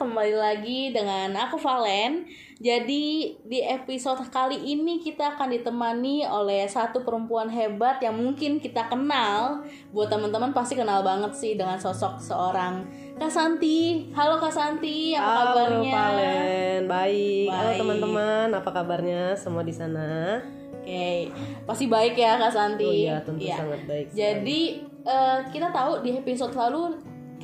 [0.00, 2.24] Kembali lagi dengan aku Valen.
[2.56, 8.88] Jadi di episode kali ini kita akan ditemani oleh satu perempuan hebat yang mungkin kita
[8.88, 9.60] kenal.
[9.92, 12.80] Buat teman-teman pasti kenal banget sih dengan sosok seorang
[13.20, 14.08] Kak Santi.
[14.16, 15.92] Halo Kak Santi, apa Halo kabarnya?
[15.92, 17.48] Valen, baik.
[17.52, 17.80] Halo Baik.
[17.84, 20.40] teman-teman, apa kabarnya semua di sana?
[20.80, 21.28] Oke,
[21.68, 22.88] pasti baik ya Kak Santi.
[22.88, 23.56] Oh iya, tentu Iya.
[23.60, 24.06] sangat baik.
[24.08, 24.16] sekali.
[24.16, 24.60] Jadi
[25.00, 26.96] eh, kita tahu di episode lalu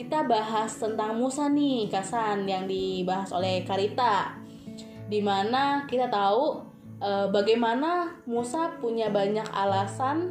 [0.07, 4.39] kita bahas tentang Musa nih, Kasan yang dibahas oleh Karita.
[5.11, 6.63] Di mana kita tahu
[7.03, 10.31] eh, bagaimana Musa punya banyak alasan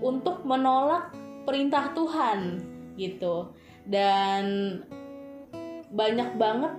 [0.00, 1.12] untuk menolak
[1.44, 2.64] perintah Tuhan
[2.96, 3.52] gitu.
[3.84, 4.80] Dan
[5.92, 6.72] banyak banget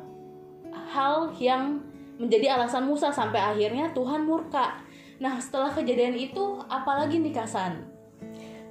[0.73, 1.85] hal yang
[2.17, 4.81] menjadi alasan Musa sampai akhirnya Tuhan murka.
[5.21, 7.93] Nah, setelah kejadian itu apalagi nih Kasan?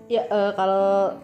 [0.07, 1.15] ya eh, kalau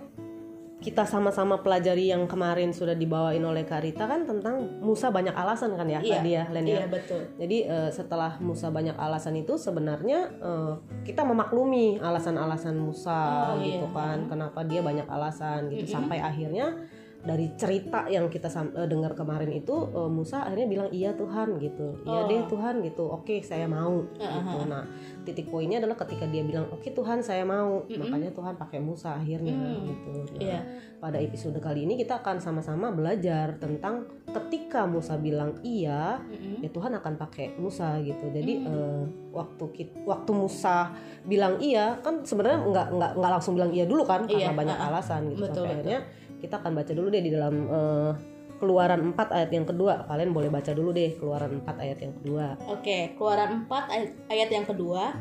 [0.83, 5.87] kita sama-sama pelajari yang kemarin sudah dibawain oleh Karita kan tentang Musa banyak alasan kan
[5.87, 6.79] ya Iya, tadi ya Len ya.
[6.83, 7.23] Iya, betul.
[7.39, 10.73] Jadi eh, setelah Musa banyak alasan itu sebenarnya eh,
[11.07, 13.95] kita memaklumi alasan-alasan Musa Oh, gitu iya.
[13.95, 14.19] kan.
[14.27, 16.75] Kenapa dia banyak alasan gitu sampai akhirnya
[17.23, 22.03] dari cerita yang kita eh, dengar kemarin itu eh, Musa akhirnya bilang iya Tuhan gitu.
[22.03, 22.27] Iya Oh.
[22.27, 23.05] deh Tuhan gitu.
[23.09, 24.59] Oke, saya mau gitu.
[24.67, 24.83] Nah,
[25.23, 27.87] titik poinnya adalah ketika dia bilang oke Tuhan saya mau.
[27.87, 30.11] Makanya Tuhan pakai Musa akhirnya gitu.
[30.13, 30.61] Nah, Iya.
[30.99, 36.59] pada episode kali ini kita akan sama-sama belajar tentang ketika Musa bilang iya, Mm-mm.
[36.59, 38.29] ya Tuhan akan pakai Musa gitu.
[38.29, 38.69] Jadi Hmm.
[38.69, 40.91] eh, waktu kit- waktu Musa
[41.23, 44.75] bilang iya, kan sebenarnya nggak nggak nggak langsung bilang iya dulu kan karena Iya, banyak
[44.77, 44.89] ah.
[44.89, 45.43] alasan gitu.
[45.43, 45.75] Betul, Sampai betul.
[45.79, 46.01] akhirnya
[46.43, 48.11] kita akan baca dulu deh di dalam eh,
[48.59, 50.07] Keluaran 4 ayat yang kedua.
[50.07, 52.55] Kalian boleh baca dulu deh Keluaran 4 ayat yang kedua.
[52.67, 55.15] Oke, Keluaran 4 ay- ayat yang kedua.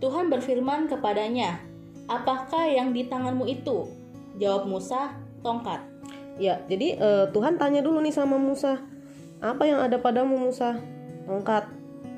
[0.00, 1.60] Tuhan berfirman kepadanya,
[2.06, 3.86] "Apakah yang di tanganmu itu?"
[4.38, 5.86] Jawab Musa, "Tongkat."
[6.40, 8.80] Ya, jadi eh, Tuhan tanya dulu nih sama Musa,
[9.38, 10.74] apa yang ada padamu Musa?
[11.28, 11.68] Tongkat,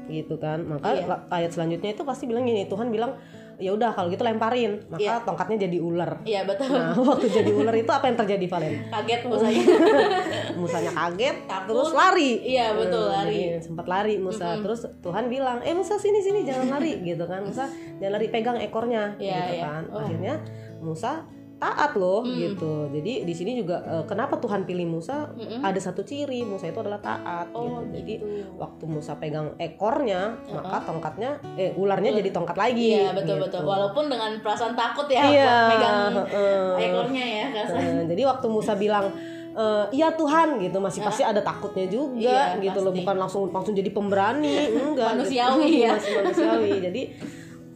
[0.08, 0.62] gitu kan?
[0.64, 1.26] Maka Iya.
[1.28, 3.18] ayat selanjutnya itu pasti bilang gini, Tuhan bilang,
[3.62, 5.22] ya udah kalau gitu lemparin, maka Iya.
[5.22, 6.10] tongkatnya jadi ular.
[6.22, 6.66] Iya, betul.
[6.68, 8.74] Nah, waktu jadi ular itu apa yang terjadi Valen?
[8.90, 9.62] Kaget Musanya.
[10.52, 11.68] Musanya kaget, Takut.
[11.70, 12.32] terus lari.
[12.42, 13.36] Iya, betul, Eh, lari.
[13.48, 14.58] jadi sempat lari Musa.
[14.58, 17.40] Terus Tuhan bilang, eh Musa sini sini jangan lari, gitu kan?
[17.42, 19.62] Musa jangan lari pegang ekornya, Iya, gitu iya.
[19.62, 19.82] kan?
[19.88, 20.02] Oh.
[20.02, 20.34] Akhirnya
[20.78, 21.22] Musa
[21.62, 22.34] taat loh, Hmm.
[22.34, 22.72] gitu.
[22.90, 25.30] Jadi di sini juga eh, kenapa Tuhan pilih Musa?
[25.30, 25.62] Mm-mm.
[25.62, 27.94] Ada satu ciri Musa itu adalah taat, Oh, gitu.
[27.94, 28.26] Jadi gitu.
[28.56, 32.98] waktu Musa pegang ekornya, maka tongkatnya, eh ularnya jadi tongkat lagi.
[32.98, 33.46] Iya, betul gitu.
[33.46, 33.62] betul.
[33.62, 36.66] Walaupun dengan perasaan takut ya Iya, megang heeh.
[36.82, 37.44] ekornya ya.
[37.54, 39.06] Nah, jadi waktu Musa bilang
[39.52, 43.04] "Eh, iya Tuhan gitu masih pasti ada takutnya juga Iya, gitu loh pasti.
[43.04, 45.84] bukan langsung langsung jadi pemberani enggak Manusiawi gitu.
[45.84, 45.92] ya.
[45.92, 47.02] masih manusiawi jadi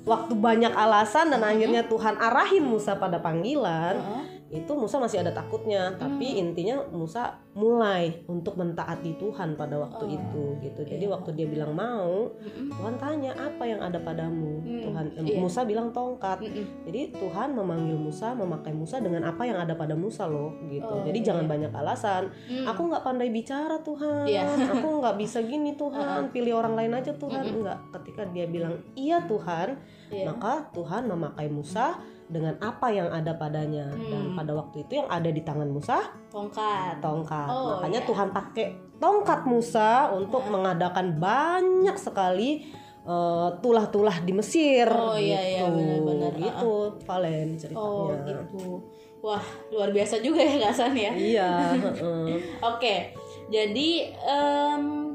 [0.07, 4.25] waktu banyak alasan dan akhirnya Tuhan arahin Musa pada panggilan Heeh.
[4.47, 10.45] itu Musa masih ada takutnya tapi intinya Musa mulai untuk mentaati Tuhan pada waktu itu
[10.63, 12.71] gitu jadi waktu dia bilang mau Mm-mm.
[12.71, 15.39] Tuhan tanya apa yang ada padamu Hmm, Tuhan eh, iya.
[15.43, 16.87] Musa bilang tongkat Mm-mm.
[16.87, 20.87] jadi Tuhan memanggil Musa, memakai Musa dengan apa yang ada pada Musa loh, gitu.
[20.87, 22.31] Oh, Jadi iya, jangan banyak alasan.
[22.47, 22.67] Hmm.
[22.71, 24.47] Aku nggak pandai bicara Tuhan, Iya.
[24.71, 27.43] aku nggak bisa gini Tuhan, pilih orang lain aja Tuhan.
[27.43, 27.79] Enggak.
[27.91, 29.75] Ketika dia bilang iya Tuhan,
[30.07, 30.31] Iya.
[30.31, 33.87] maka Tuhan memakai Musa dengan apa yang ada padanya.
[33.91, 34.37] Dan Hmm.
[34.37, 35.99] pada waktu itu yang ada di tangan Musa
[36.31, 36.99] Tongkat.
[36.99, 37.47] tongkat.
[37.47, 38.09] Oh, Makanya iya.
[38.09, 38.67] Tuhan pakai
[38.97, 42.67] tongkat Musa untuk mengadakan banyak sekali
[43.07, 44.91] eh, tulah-tulah di Mesir.
[44.91, 45.79] Oh, iya, iya, gitu.
[45.79, 46.33] benar-benar.
[46.35, 46.75] Gitu,
[47.07, 47.79] Valen ceritanya.
[47.79, 48.83] Oh, gitu.
[49.23, 51.15] Wah, luar biasa juga ya Kasan ya.
[51.15, 51.51] Iya.
[51.87, 52.43] heeh.
[52.59, 53.15] Oke,
[53.47, 55.15] jadi em,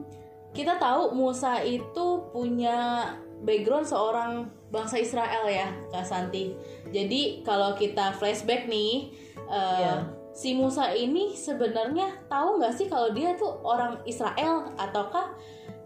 [0.51, 3.11] kita tahu Musa itu punya
[3.44, 6.56] background seorang bangsa Israel ya, Kak Santi.
[6.89, 9.12] Jadi kalau kita flashback nih,
[9.51, 9.95] eh, Iya.
[10.31, 15.35] si Musa ini sebenarnya tahu nggak sih kalau dia tuh orang Israel ataukah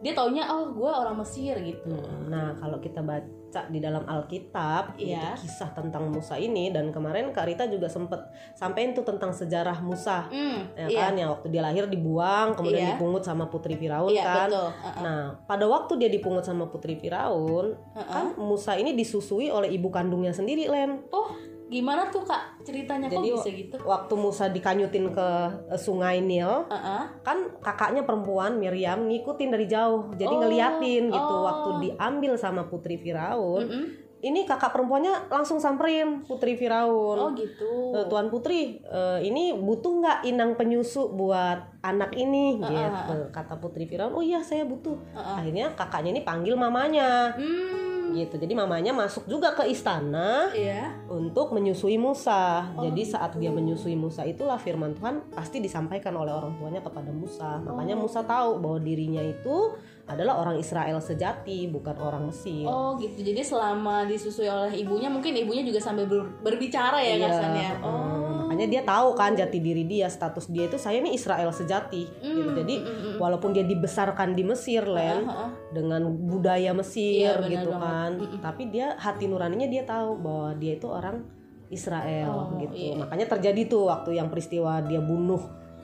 [0.06, 1.98] dia taunya oh gue orang Mesir gitu.
[2.30, 3.25] Nah, kalau kita baca
[3.66, 8.22] di dalam Alkitab itu kisah tentang Musa ini dan kemarin Kak Rita juga sempet
[8.54, 10.30] sampein tuh tentang sejarah Musa.
[10.30, 12.92] Hmm, Ya iya, kan yang waktu dia lahir dibuang kemudian Iya.
[12.94, 14.48] dipungut sama putri Firaun iya kan.
[14.52, 14.69] betul.
[14.69, 15.02] Uh-uh.
[15.02, 18.06] Nah, pada waktu dia dipungut sama putri Firaun, Uh-uh.
[18.06, 21.01] kan Musa ini disusui oleh ibu kandungnya sendiri, Len.
[21.10, 21.34] Oh,
[21.75, 23.75] gimana tuh kak ceritanya Jadi, kok bisa gitu?
[23.83, 25.27] Waktu Musa dikanyutin ke
[25.68, 27.04] eh, sungai Nil, Uh-uh.
[27.19, 31.33] kan kakaknya perempuan Miriam ngikutin dari jauh, jadi Oh, ngeliatin gitu.
[31.36, 31.44] oh.
[31.44, 33.86] Waktu diambil sama putri Firaun, Mm-mm.
[34.22, 37.18] ini kakak perempuannya langsung samperin putri Firaun.
[37.19, 37.92] Oh gitu.
[37.92, 42.57] Eh, Tuan Putri, eh, ini butuh nggak inang penyusu buat anak ini?
[42.57, 43.16] Ah, gitu.
[43.19, 44.95] ah, Kata Putri Firaun, oh iya saya butuh.
[45.12, 45.36] Ah, ah.
[45.44, 47.36] Akhirnya kakaknya ini panggil mamanya.
[47.36, 47.85] Hmm.
[48.12, 50.94] Gitu jadi mamanya masuk juga ke istana Iya.
[51.07, 53.42] untuk menyusui Musa Oh, jadi saat gitu.
[53.42, 58.04] dia menyusui Musa itulah firman Tuhan pasti disampaikan oleh orang tuanya kepada Musa makanya Oh.
[58.04, 59.74] Musa tahu bahwa dirinya itu
[60.06, 63.19] adalah orang Israel sejati bukan orang Mesir Oh gitu.
[63.19, 67.69] Jadi selama disusui oleh ibunya, mungkin ibunya juga sambil ber- berbicara ya Iya, kasannya.
[67.74, 68.46] mm, Oh.
[68.46, 72.46] makanya dia tahu kan jati diri dia status dia itu saya ini Israel sejati gitu
[72.46, 73.16] Mm, jadi mm, mm, mm.
[73.18, 75.50] walaupun dia dibesarkan di Mesir Len Heeh.
[75.74, 77.81] dengan budaya Mesir Iya, benar gitu banget.
[77.81, 78.40] kan Mm-mm.
[78.40, 81.25] tapi dia hati nuraninya dia tahu bahwa dia itu orang
[81.68, 82.94] Israel Oh, gitu iya.
[82.96, 85.42] makanya terjadi tuh waktu yang peristiwa dia bunuh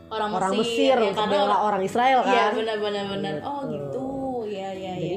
[0.08, 3.34] orang, orang Mesir, ya, untuk karena orang Israel Iya kan benar-benar benar.
[3.34, 3.48] Gitu.
[3.48, 4.01] Oh gitu.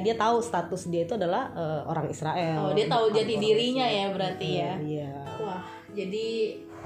[0.05, 3.87] Dia tahu status dia itu adalah eh, orang Israel Oh dia tahu jati orang dirinya
[3.87, 3.97] Mesir.
[3.97, 4.73] ya berarti ya.
[4.79, 6.29] iya Wah, jadi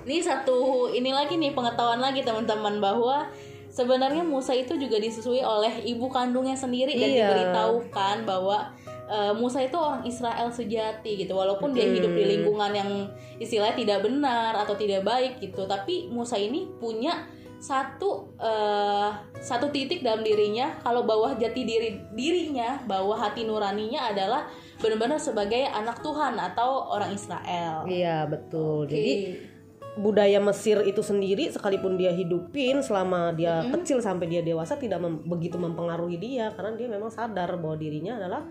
[0.06, 0.56] ini satu
[0.88, 3.26] ini lagi nih pengetahuan lagi teman-teman bahwa
[3.68, 7.26] sebenarnya Musa itu juga disusui oleh ibu kandungnya sendiri dan Iya.
[7.26, 8.72] diberitahukan bahwa
[9.04, 11.32] eh, Musa itu orang Israel sejati gitu.
[11.32, 12.90] Walaupun dia hidup di lingkungan yang
[13.36, 17.28] istilahnya tidak benar atau tidak baik gitu, tapi Musa ini punya
[17.58, 19.10] satu eh,
[19.42, 24.46] satu titik dalam dirinya kalau bahwa jati diri dirinya bahwa hati nuraninya adalah
[24.78, 27.82] benar-benar sebagai anak Tuhan atau orang Israel.
[27.90, 28.94] iya betul Oke.
[28.94, 29.12] jadi
[29.98, 35.26] budaya Mesir itu sendiri sekalipun dia hidupin selama dia kecil sampai dia dewasa tidak mem-
[35.26, 38.46] begitu mempengaruhi dia karena dia memang sadar bahwa dirinya adalah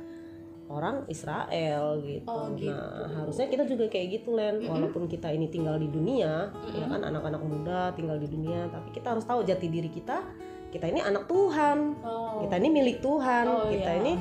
[0.68, 2.28] orang Israel gitu.
[2.28, 2.72] Oh, gitu.
[2.72, 4.64] Nah, harusnya kita juga kayak gitu Len.
[4.68, 9.16] Walaupun kita ini tinggal di dunia, ya kan anak-anak muda tinggal di dunia, tapi kita
[9.16, 10.24] harus tahu jati diri kita.
[10.68, 12.04] Kita ini anak Tuhan.
[12.04, 12.44] Oh.
[12.44, 13.46] Kita ini milik Tuhan.
[13.48, 14.02] Oh, kita iya.
[14.04, 14.14] ini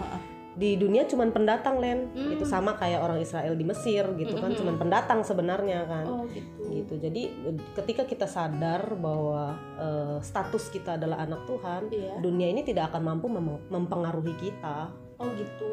[0.57, 2.09] di dunia cuman pendatang Len.
[2.15, 2.33] Hmm.
[2.33, 6.73] Itu sama kayak orang Israel di Mesir gitu kan, cuman pendatang sebenarnya kan Oh gitu.
[6.73, 7.23] gitu jadi
[7.77, 12.15] ketika kita sadar bahwa eh, status kita adalah anak Tuhan Iya.
[12.25, 15.71] dunia ini tidak akan mampu mem- mempengaruhi kita Oh gitu.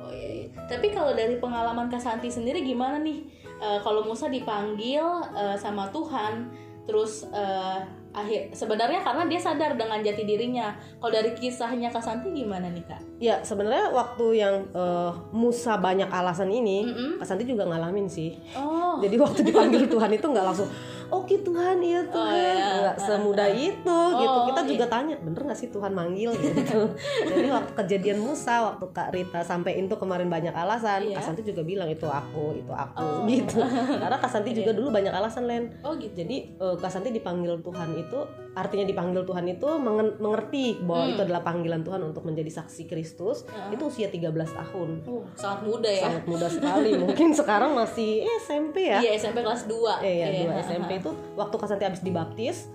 [0.00, 0.28] Oh iya.
[0.42, 0.46] iya.
[0.64, 3.24] Tapi kalau dari pengalaman Kasanti sendiri gimana nih?
[3.54, 6.48] Eh, kalau Musa dipanggil eh, sama Tuhan,
[6.84, 7.78] terus eh,
[8.14, 10.72] akhir sebenarnya karena dia sadar dengan jati dirinya.
[10.96, 13.02] Kalau dari kisahnya Kasanti gimana nih kak?
[13.16, 17.10] ya sebenarnya waktu yang eh, Musa banyak alasan ini Mm-mm.
[17.16, 18.98] Kasanti juga ngalamin sih Oh.
[19.04, 20.68] jadi waktu dipanggil Tuhan itu nggak langsung
[21.06, 22.68] oke Tuhan iya Tuhan iya.
[22.80, 24.70] nggak semudah itu gitu Oh, kita iya.
[24.70, 26.80] juga tanya bener nggak sih Tuhan manggil gitu
[27.30, 31.16] jadi waktu kejadian Musa waktu Kak Rita sampein tuh kemarin banyak alasan Iya.
[31.16, 33.26] Kasanti juga bilang itu aku itu aku Oh.
[33.26, 33.60] gitu
[33.94, 36.14] karena Kasanti juga dulu banyak alasan Len Oh gitu.
[36.14, 38.18] jadi eh, Kasanti dipanggil Tuhan itu
[38.52, 39.66] artinya dipanggil Tuhan itu
[40.14, 41.12] mengerti bahwa Hmm.
[41.12, 45.86] itu adalah panggilan Tuhan untuk menjadi saksi Kristus itu usia 13 tahun Uh, sangat muda
[45.86, 46.06] ya.
[46.06, 50.26] sangat muda sekali mungkin sekarang masih eh, SMP ya Iya SMP kelas 2 Eh ya,
[50.40, 52.70] dua SMP itu waktu Kasanti habis dibaptis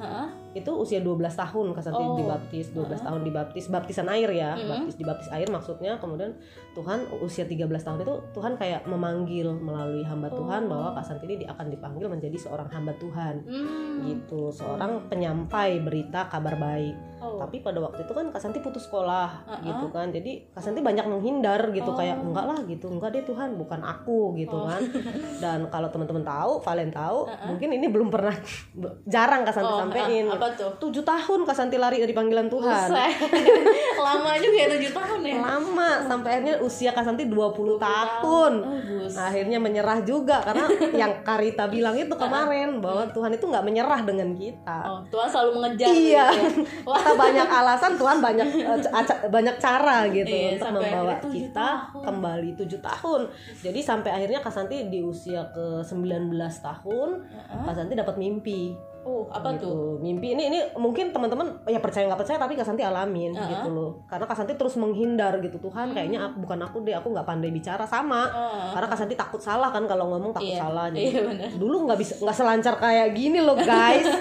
[0.51, 2.15] itu usia 12 tahun Kasanti Oh.
[2.15, 4.65] dibaptis 12 tahun dibaptis baptisan air ya Mm-mm.
[4.68, 6.34] baptis dibaptis air maksudnya kemudian
[6.72, 10.70] Tuhan usia 13 tahun itu Tuhan kayak memanggil melalui hamba Tuhan Oh.
[10.72, 14.01] bahwa Kasanti ini akan dipanggil menjadi seorang hamba Tuhan Hmm.
[14.03, 17.36] gitu seorang penyampai berita kabar baik Oh.
[17.38, 19.62] tapi pada waktu itu kan Kasanti putus sekolah Uh-uh.
[19.62, 21.96] gitu kan jadi Kasanti banyak menghindar gitu Oh.
[21.96, 24.65] kayak enggak lah gitu enggak deh Tuhan bukan aku gitu Oh.
[24.65, 24.82] kan
[25.38, 27.48] dan kalau teman-teman tahu Valen tahu Uh-uh.
[27.48, 28.34] mungkin ini belum pernah
[29.06, 30.72] jarang Kasanti Oh, sampein apa tuh?
[30.79, 32.88] tujuh tahun Kasanti lari dari panggilan Tuhan.
[34.00, 35.36] Lama juga ya 7 tahun ya.
[35.38, 39.13] lama sampai akhirnya usia Kasanti 20, tahun Oh, bus.
[39.13, 44.31] akhirnya menyerah juga karena yang Karita bilang itu kemarin bahwa Tuhan itu nggak menyerah dengan
[44.31, 46.25] kita Oh, Tuhan selalu mengejar Iya.
[46.31, 46.50] gitu ya.
[46.88, 48.48] Wah, kita banyak alasan Tuhan banyak
[48.81, 52.03] ca- banyak cara gitu Iya, untuk membawa tujuh kita tahun.
[52.05, 53.22] kembali tujuh tahun
[53.60, 57.62] jadi sampai akhirnya Kasanti di usia ke 19 tahun Heeh.
[57.62, 59.65] Kasanti dapat mimpi Oh, apa gitu.
[59.65, 59.96] tuh?
[59.98, 63.48] mimpi ini ini mungkin teman-teman ya percaya nggak percaya tapi Kasanti alamin Uh-uh.
[63.48, 67.24] gitu loh karena Kasanti terus menghindar gitu Tuhan kayaknya aku, bukan aku deh aku nggak
[67.24, 68.72] pandai bicara sama Oh.
[68.72, 70.62] karena Kasanti takut salah kan kalau ngomong takut Iya.
[70.62, 71.50] salah Iya, benar.
[71.53, 74.03] dulu nggak bisa nggak selancar kayak gini loh guys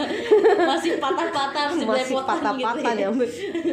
[0.58, 3.08] Masih patah-patah, masih, masih belepotan patah-patah gitu ya.
[3.08, 3.26] ya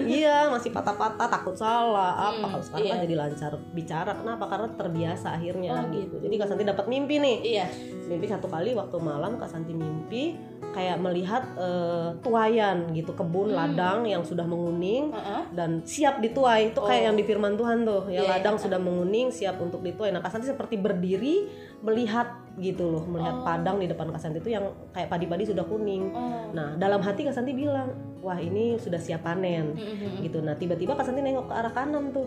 [0.06, 3.04] iya masih patah-patah takut salah apa Hmm, kalau sekarang kan iya.
[3.04, 6.16] jadi lancar bicara kenapa karena terbiasa akhirnya Oh, gitu gitu.
[6.22, 7.66] jadi Kak Santi dapat mimpi nih Iya.
[8.06, 10.38] mimpi satu kali waktu malam Kak Santi mimpi
[10.72, 13.58] kayak melihat eh, tuayan gitu kebun Hmm.
[13.58, 15.42] ladang yang sudah menguning Heeh.
[15.52, 17.08] dan siap dituai itu kayak Oh.
[17.08, 18.64] yang di firman Tuhan tuh ya Iya, ladang iya.
[18.64, 21.48] sudah menguning siap untuk dituai nah Kak Santi seperti berdiri
[21.80, 23.44] melihat gitu loh melihat Oh.
[23.44, 26.52] padang di depan Kak Santi itu yang kayak padi-padi sudah kuning Oh.
[26.52, 30.24] Nah, dalam hati Kak Santi bilang, wah ini sudah siap panen, Mm-mm.
[30.24, 30.40] gitu.
[30.40, 32.24] Nah, tiba-tiba Kak Santi nengok ke arah kanan tuh,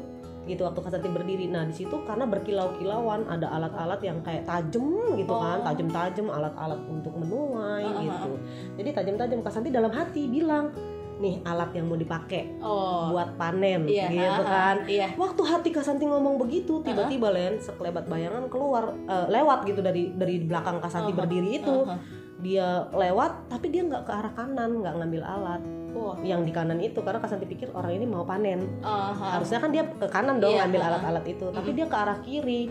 [0.49, 0.65] gitu.
[0.65, 5.31] Waktu Kak Santi berdiri, nah di situ karena berkilau-kilauan ada alat-alat yang kayak tajam, gitu
[5.31, 5.65] kan, Oh.
[5.65, 8.33] tajam-tajam, alat-alat untuk menuai, Ah, ah, gitu.
[8.75, 10.73] Jadi tajam-tajam Kak Santi dalam hati bilang,
[11.19, 13.11] nih alat yang mau dipakai Oh.
[13.11, 15.11] buat panen Iya, gitu ah, kan ah, iya.
[15.13, 20.39] waktu hati Kasanti ngomong begitu tiba-tiba Len sekelebat bayangan keluar eh, lewat gitu dari dari
[20.41, 21.19] belakang Kasanti Uh-huh.
[21.19, 21.99] berdiri itu Uh-huh.
[22.39, 25.59] dia lewat tapi dia nggak ke arah kanan nggak ngambil alat
[25.99, 26.17] Wah.
[26.23, 29.31] yang di kanan itu karena Kasanti pikir orang ini mau panen Uh-huh.
[29.35, 32.71] harusnya kan dia ke kanan dong Iya, ngambil alat-alat itu tapi dia ke arah kiri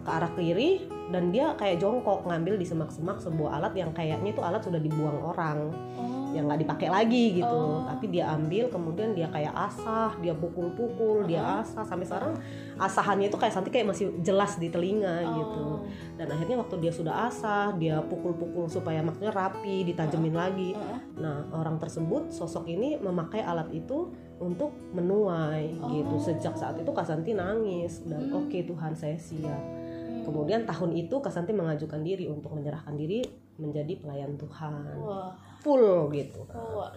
[0.00, 0.70] ke arah kiri
[1.08, 5.18] dan dia kayak jongkok ngambil di semak-semak sebuah alat yang kayaknya itu alat sudah dibuang
[5.18, 6.19] orang Oh.
[6.30, 7.82] Yang nggak dipakai lagi gitu Oh.
[7.84, 12.32] tapi dia ambil kemudian dia kayak asah dia pukul-pukul dia asah sampai sekarang
[12.76, 15.78] asahannya itu kayak Santi kayak masih jelas di telinga gitu Oh.
[16.14, 20.98] dan akhirnya waktu dia sudah asah dia pukul-pukul supaya maksudnya rapi ditajemin lagi Uh-uh.
[21.18, 26.22] nah orang tersebut sosok ini memakai alat itu untuk menuai gitu Oh.
[26.22, 28.46] sejak saat itu Kasanti nangis dan Hmm.
[28.46, 30.22] oke Tuhan saya siap Hmm.
[30.22, 33.20] kemudian tahun itu Kasanti mengajukan diri untuk menyerahkan diri
[33.56, 35.36] menjadi pelayan Tuhan Wah.
[35.60, 36.88] Full gitu Oh,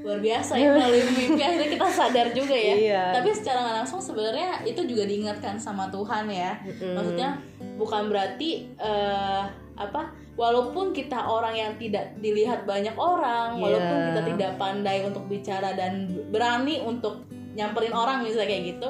[0.00, 2.74] luar biasa ya melalui mimpi akhirnya kita sadar juga ya.
[2.74, 3.02] Iya.
[3.20, 6.58] Tapi secara nggak langsung sebenarnya itu juga diingatkan sama Tuhan ya.
[6.64, 6.96] Mm-mm.
[6.96, 7.38] Maksudnya
[7.76, 9.42] bukan berarti eh,
[9.76, 10.10] apa?
[10.34, 13.62] Walaupun kita orang yang tidak dilihat banyak orang, Iya.
[13.62, 18.88] walaupun kita tidak pandai untuk bicara dan berani untuk nyamperin orang misalnya kayak gitu,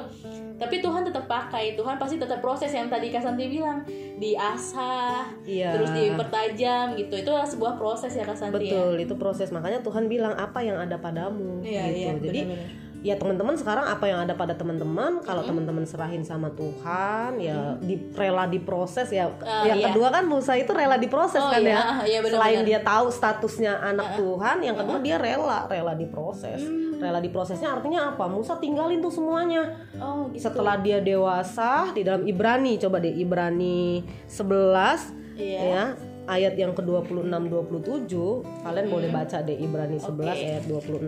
[0.61, 1.73] tapi Tuhan tetap pakai.
[1.73, 3.81] Tuhan pasti tetap proses yang tadi Kasanti bilang,
[4.15, 5.73] diasah, Iya.
[5.73, 7.13] terus dipertajam gitu.
[7.17, 8.77] Itu adalah sebuah proses ya Kasanti ya.
[8.77, 12.89] betul itu proses makanya Tuhan bilang apa yang ada padamu Iya, gitu iya, jadi benar-benar.
[13.01, 15.25] Ya teman-teman sekarang apa yang ada pada teman-teman?
[15.25, 19.33] Kalau teman-teman serahin sama Tuhan ya di rela diproses ya.
[19.41, 19.89] Ah, yang iya.
[19.89, 21.79] kedua kan Musa itu rela diproses Oh, kan iya, ya.
[21.81, 26.61] Ah, iya, selain dia tahu statusnya anak Tuhan yang kedua dia rela rela diproses.
[26.61, 26.89] Hmm.
[27.01, 28.29] rela diprosesnya artinya apa?
[28.29, 29.73] Musa tinggalin tuh semuanya.
[29.97, 30.45] Oh, gitu.
[30.45, 35.59] setelah dia dewasa di dalam Ibrani coba deh Ibrani 11 Iya.
[35.65, 35.83] ya
[36.25, 40.29] ayat yang ke-26 27 kalian boleh baca deh Ibrani 11 Hmm.
[40.29, 40.45] Oke.
[40.45, 41.07] ayat 26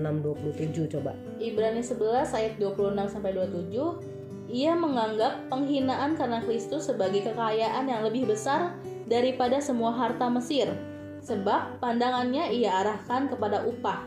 [0.82, 7.90] 27 coba Ibrani 11 ayat 26 sampai 27 ia menganggap penghinaan karena Kristus sebagai kekayaan
[7.90, 10.70] yang lebih besar daripada semua harta Mesir
[11.24, 14.04] sebab pandangannya ia arahkan kepada upah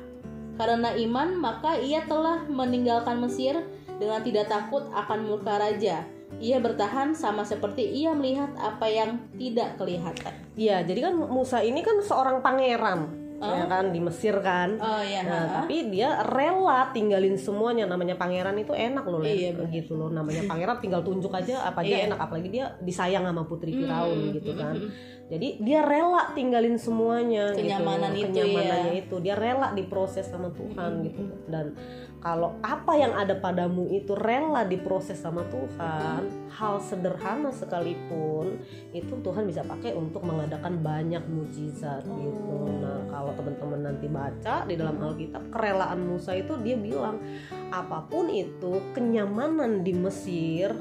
[0.57, 3.61] karena iman maka ia telah meninggalkan Mesir
[3.97, 6.05] dengan tidak takut akan murka raja
[6.37, 11.81] ia bertahan sama seperti ia melihat apa yang tidak kelihatan Iya, jadi kan Musa ini
[11.81, 14.73] kan seorang pangeran, ya kan di Mesir kan.
[14.75, 17.85] oh ya Nah, tapi dia rela tinggalin semuanya.
[17.85, 19.21] Namanya pangeran itu enak loh.
[19.21, 20.09] Iya, gitu loh.
[20.09, 22.05] Namanya pangeran tinggal tunjuk aja apa aja Iya.
[22.09, 24.75] enak, apalagi dia disayang sama putri Firaun Hmm, gitu hmm, kan.
[24.75, 24.91] hmm.
[25.27, 28.23] Jadi dia rela tinggalin semuanya Kenyamanan gitu.
[28.25, 28.93] itu Kenyamanan ya.
[28.97, 29.17] itu.
[29.21, 31.23] Dia rela diproses sama Tuhan Hmm, gitu.
[31.47, 31.67] Dan
[32.27, 38.59] kalau apa yang ada padamu itu rela diproses sama Tuhan, hal sederhana sekalipun
[38.91, 42.51] itu Tuhan bisa pakai untuk mengadakan banyak mujizat gitu.
[42.51, 42.67] Oh.
[42.83, 47.23] Nah, kalau teman-teman nanti baca di dalam Alkitab, kerelaan Musa itu dia bilang
[47.71, 50.75] apa pun itu kenyamanan di Mesir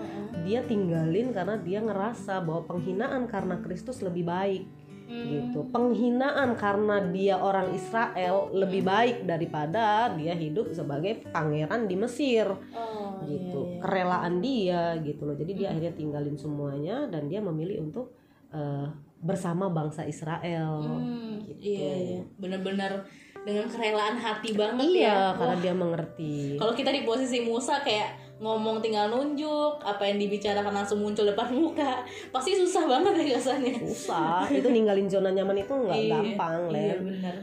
[0.49, 4.65] dia tinggalin karena dia ngerasa bahwa penghinaan karena Kristus lebih baik
[5.09, 5.59] gitu.
[5.69, 13.21] Penghinaan karena dia orang Israel lebih baik daripada dia hidup sebagai pangeran di Mesir oh,
[13.25, 13.59] gitu.
[13.69, 13.81] iya, iya.
[13.81, 15.35] Kerelaan dia gitu loh.
[15.37, 18.13] Jadi dia akhirnya tinggalin semuanya dan dia memilih untuk
[18.49, 18.87] eh,
[19.21, 20.81] bersama bangsa Israel.
[20.85, 21.61] Hmm, gitu.
[21.61, 22.21] Iya, iya.
[22.37, 23.05] Bener-bener
[23.45, 25.37] dengan kerelaan hati banget Iya, ya.
[25.37, 26.57] karena Wah, dia mengerti.
[26.57, 31.47] Kalau kita di posisi Musa kayak ngomong tinggal nunjuk, apa yang dibicarakan langsung muncul depan
[31.55, 32.03] muka,
[32.35, 33.75] pasti susah banget ya kesannya.
[33.79, 34.43] Susah.
[34.51, 36.99] itu ninggalin zona nyaman itu nggak Iya, gampang, Iya, Len.
[37.03, 37.35] bener.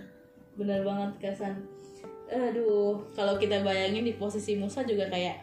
[0.53, 1.55] Bener banget kesan.
[2.29, 5.37] Aduh, kalau kita bayangin di posisi Musa juga kayak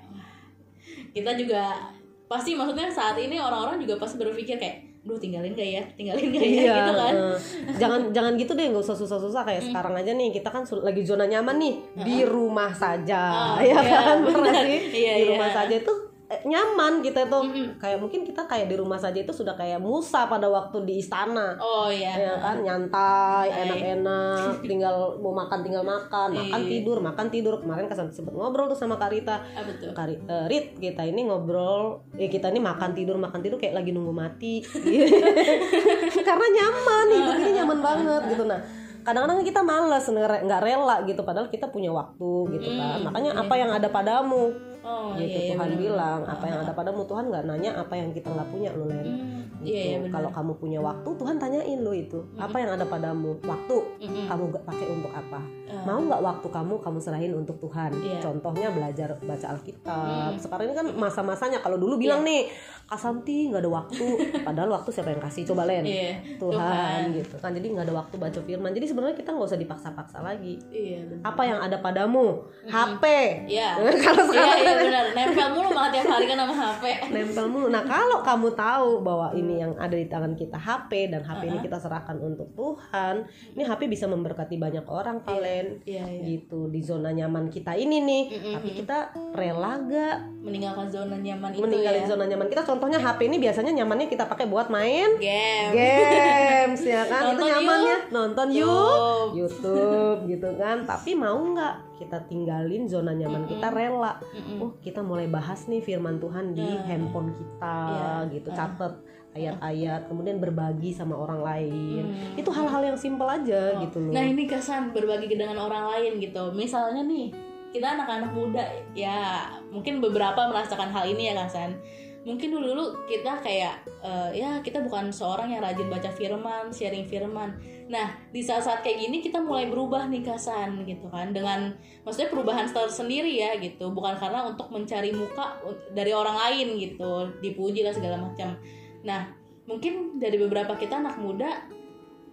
[1.13, 1.93] kita juga
[2.25, 5.83] pasti maksudnya saat ini orang-orang juga pasti berpikir kayak duh tinggalin gak ya?
[5.95, 6.49] Tinggalin gak ya?
[6.49, 7.13] Iya, gitu kan.
[7.15, 7.35] eh,
[7.79, 9.41] jangan jangan gitu deh, nggak usah susah-susah.
[9.47, 11.73] Kayak sekarang aja nih kita kan lagi zona nyaman nih.
[12.03, 14.17] Di rumah saja, Oh, ya iya, kan.
[14.27, 14.79] Bener sih?
[14.91, 15.29] Iya, di iya.
[15.33, 15.93] rumah saja itu
[16.29, 17.41] eh, nyaman kita tuh.
[17.41, 17.81] Mm-mm.
[17.81, 21.57] kayak mungkin kita kayak di rumah saja itu sudah kayak Musa pada waktu di istana,
[21.57, 22.13] oh iya.
[22.15, 22.61] Ya kan?
[22.61, 26.69] Nyantai, enak-enak, tinggal mau makan tinggal makan, makan Iya.
[26.69, 27.53] tidur, makan tidur.
[27.59, 29.91] Kemarin kan sempet ngobrol tuh sama Karita, ah, betul.
[29.91, 33.89] Kari, eh, Rit kita ini ngobrol eh kita ini makan tidur makan tidur kayak lagi
[33.89, 34.61] nunggu mati.
[36.27, 38.45] Karena nyaman hidup ini nyaman banget gitu.
[38.45, 38.61] Nah
[38.99, 40.05] kadang-kadang kita males
[40.45, 41.21] nggak rela gitu.
[41.23, 42.99] Padahal kita punya waktu gitu kan.
[43.01, 43.41] Hmm, makanya iya.
[43.41, 44.53] apa yang ada padamu
[44.89, 45.85] Oh, gitu iya, iya, Tuhan benar-benar.
[45.85, 49.05] bilang apa yang ada padamu Tuhan nggak nanya apa yang kita nggak punya lo Len.
[49.05, 49.75] Hmm, Gitu.
[49.75, 52.19] iya iya kalau kamu punya waktu Tuhan tanyain lo itu.
[52.39, 53.37] Apa yang ada padamu?
[53.43, 53.77] Waktu.
[53.99, 54.25] Mm-mm.
[54.25, 55.39] kamu pakai untuk apa?
[55.69, 55.85] Ah.
[55.85, 57.93] mau nggak waktu kamu kamu serahin untuk Tuhan.
[57.93, 58.17] Iya.
[58.19, 60.33] contohnya belajar baca Alkitab.
[60.33, 60.41] Mm.
[60.41, 62.49] sekarang ini kan masa-masanya kalau dulu bilang nih
[62.89, 64.05] Kasanti nggak ada waktu.
[64.49, 65.45] Padahal waktu siapa yang kasih?
[65.45, 65.85] Coba Len.
[65.85, 66.41] Iya.
[66.41, 67.53] Tuhan, gitu kan.
[67.53, 68.73] Jadi nggak ada waktu baca firman.
[68.73, 70.57] Jadi sebenarnya kita nggak usah dipaksa-paksa lagi.
[70.73, 71.21] Iya benar.
[71.29, 72.49] apa yang ada padamu?
[72.65, 73.03] HP
[73.45, 73.77] Iya.
[74.09, 75.03] kalau Iya sekarang iya benar.
[75.11, 76.83] Nempel mulu banget tiap hari kan sama HP.
[77.09, 81.21] nempel mulu nah kalau kamu tahu bahwa ini yang ada di tangan kita HP dan
[81.21, 86.21] HP ini kita serahkan untuk Tuhan ini HP bisa memberkati banyak orang kalian Iya iya.
[86.27, 88.53] gitu di zona nyaman kita ini nih Mm-mm.
[88.53, 88.97] tapi kita
[89.31, 92.07] rela gak Meninggalkan zona nyaman itu meninggalin ya.
[92.07, 95.71] zona nyaman kita contohnya HP ini biasanya nyamannya kita pakai buat main Game.
[95.71, 99.75] games ya kan itu Nonton nyamannya nonton yuk YouTube.
[99.75, 104.57] YouTube gitu kan tapi mau nggak kita tinggalin zona nyaman kita rela Mm-mm.
[104.59, 106.81] oh kita mulai bahas nih firman Tuhan di Nah.
[106.81, 108.31] handphone kita Iya.
[108.31, 108.93] gitu catat
[109.29, 112.33] ayat-ayat kemudian berbagi sama orang lain Hmm.
[112.35, 113.83] itu hal-hal yang simpel aja Oh.
[113.83, 116.49] gitu loh Nah ini kesan berbagi dengan orang lain gitu.
[116.51, 117.29] Misalnya nih
[117.69, 121.77] kita anak-anak muda ya mungkin beberapa merasakan hal ini ya Kasan.
[122.19, 127.05] Mungkin dulu dulu kita kayak eh, ya kita bukan seorang yang rajin baca firman, sharing
[127.05, 127.53] firman.
[127.89, 131.73] Nah di saat-saat kayak gini kita mulai berubah nih Kasan gitu kan dengan
[132.05, 133.89] maksudnya perubahan tersendiri ya gitu.
[133.89, 135.57] Bukan karena untuk mencari muka
[135.97, 138.53] dari orang lain gitu, dipuji lah segala macam.
[139.01, 139.33] Nah
[139.65, 141.65] mungkin dari beberapa kita anak muda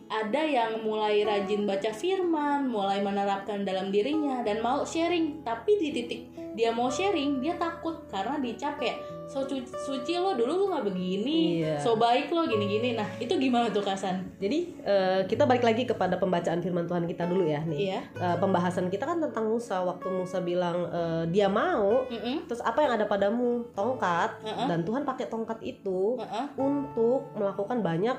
[0.06, 5.42] ada yang mulai rajin baca firman, mulai menerapkan dalam dirinya dan mau sharing.
[5.42, 6.20] Tapi di titik
[6.54, 10.86] dia mau sharing, dia takut karena dicap kayak so cu- suci lo dulu lo nggak
[10.86, 11.76] begini, Iya.
[11.76, 12.94] so baik lo gini-gini.
[12.94, 14.22] Nah itu gimana tuh Kasan?
[14.36, 18.00] jadi eh, kita balik lagi kepada pembacaan firman Tuhan kita dulu ya nih Iya.
[18.14, 22.46] Eh, pembahasan kita kan tentang Musa waktu Musa bilang eh, dia mau Mm-mm.
[22.46, 24.66] terus apa yang ada padamu tongkat Heeh.
[24.66, 26.46] dan Tuhan pakai tongkat itu Heeh.
[26.56, 28.14] untuk melakukan banyak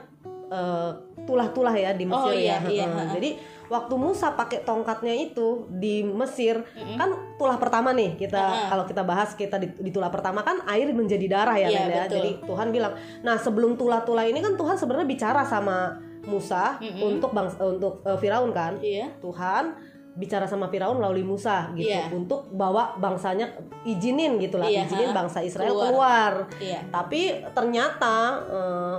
[1.19, 2.69] tulah-tulah ya di Mesir Oh, iya, ya.
[2.69, 3.07] iya, heeh.
[3.13, 3.29] Jadi
[3.67, 6.95] waktu Musa pakai tongkatnya itu di Mesir Mm-mm.
[6.95, 8.67] kan tulah pertama nih kita Heeh.
[8.69, 11.87] kalau kita bahas kita di, di tulah pertama kan air menjadi darah ya, Iya, Len,
[11.89, 11.95] ya.
[12.01, 12.15] betul.
[12.15, 17.07] Jadi Tuhan bilang, nah sebelum tulah-tulah ini kan Tuhan sebenarnya bicara sama Musa Mm-mm.
[17.09, 18.79] untuk bangsa untuk eh, Firaun kan.
[18.79, 19.11] Iya.
[19.19, 19.75] Tuhan
[20.17, 22.09] bicara sama Firaun melalui Musa gitu Iya.
[22.09, 25.85] untuk bawa bangsanya izinin gitu lah Iya, izinin bangsa Israel Keluar.
[25.85, 26.79] keluar Iya.
[26.89, 27.21] tapi
[27.53, 28.15] ternyata
[28.49, 28.97] eh,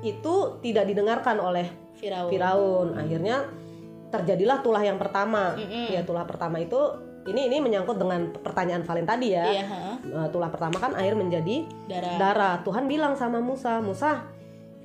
[0.00, 0.34] itu
[0.64, 1.68] tidak didengarkan oleh
[2.00, 2.30] Firaun.
[2.32, 2.88] Firaun.
[2.96, 3.44] Akhirnya
[4.10, 5.54] terjadilah tulah yang pertama.
[5.54, 5.92] Mm-mm.
[5.92, 6.78] Ya tulah pertama itu
[7.28, 9.44] ini ini menyangkut dengan pertanyaan Valen tadi ya.
[9.44, 9.64] Iya.
[9.68, 9.96] heeh.
[10.08, 12.16] Eh, tulah pertama kan air menjadi Darah.
[12.16, 12.54] darah.
[12.64, 14.24] Tuhan bilang sama Musa, Musa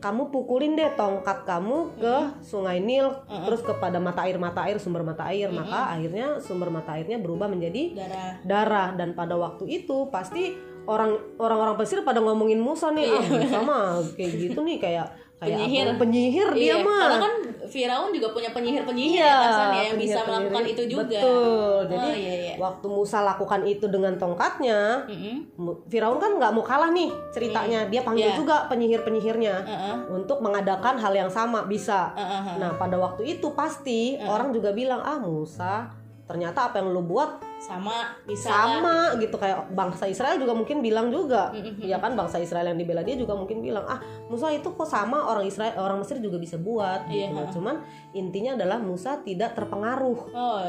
[0.06, 2.16] kamu pukulin deh tongkat kamu ke
[2.46, 5.50] sungai Nil terus kepada mata air mata air sumber mata air.
[5.50, 8.34] Maka akhirnya sumber mata airnya berubah menjadi Darah.
[8.46, 8.90] darah.
[8.94, 10.54] Dan pada waktu itu pasti
[10.86, 15.52] orang orang-orang Mesir pada ngomongin Musa nih ah Musa mah kayak gitu nih kayak kayak
[15.58, 15.86] Penyihir.
[15.86, 16.00] apa?
[16.00, 16.76] penyihir dia Iya.
[16.80, 17.34] mah Karena kan
[17.66, 21.04] Firaun juga punya penyihir-penyihir Iya, ya Kasan ya yang bisa penyihir-penyihir melakukan itu juga.
[21.12, 22.54] betul jadi Oh, iya, iya.
[22.58, 25.36] waktu Musa lakukan itu dengan tongkatnya Mm-mm.
[25.58, 28.38] Mu- Firaun kan nggak mau kalah nih ceritanya dia panggil Iya.
[28.38, 29.96] juga penyihir-penyihirnya Heeh.
[30.10, 32.56] untuk mengadakan hal yang sama bisa heeh.
[32.56, 35.92] nah pada waktu itu pasti orang juga bilang ah Musa
[36.24, 38.58] ternyata apa yang lu buat sama bisa lah.
[38.78, 41.50] sama gitu kayak bangsa Israel juga mungkin bilang juga
[41.80, 45.26] ya kan bangsa Israel yang dibela dia juga mungkin bilang ah Musa itu kok sama
[45.26, 47.50] orang Israel orang Mesir juga bisa buat Iya, gitu ha.
[47.52, 47.76] cuman
[48.12, 50.62] intinya adalah Musa tidak terpengaruh Oh,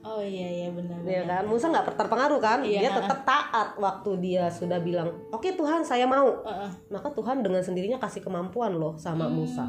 [0.00, 0.96] oh iya iya benar.
[1.02, 5.44] ya kan Musa nggak terpengaruh kan Iya, dia tetap taat waktu dia sudah bilang oke
[5.50, 6.70] Tuhan saya mau Heeh.
[6.88, 9.36] maka Tuhan dengan sendirinya kasih kemampuan loh sama Hmm.
[9.36, 9.66] Musa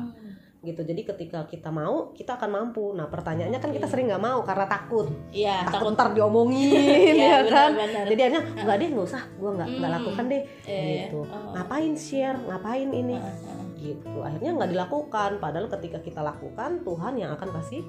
[0.62, 0.78] gitu.
[0.80, 2.94] Jadi ketika kita mau kita akan mampu.
[2.94, 5.10] Nah pertanyaannya kan kita sering nggak mau karena takut.
[5.30, 5.94] Iya, takut takut.
[5.94, 6.70] ntar diomongin
[7.18, 7.70] Iya, ya kan?
[7.74, 8.06] benar-benar.
[8.08, 9.24] jadi akhirnya nggak deh nggak usah.
[9.36, 9.98] Gue nggak nggak Hmm.
[10.00, 10.42] lakukan deh.
[10.64, 11.20] Iya, gitu.
[11.24, 11.52] Oh.
[11.52, 12.38] ngapain share?
[12.40, 13.18] Ngapain ini?
[13.18, 13.60] Heeh.
[13.82, 14.18] gitu.
[14.22, 15.32] Akhirnya nggak dilakukan.
[15.38, 17.82] Padahal ketika kita lakukan Tuhan yang akan kasih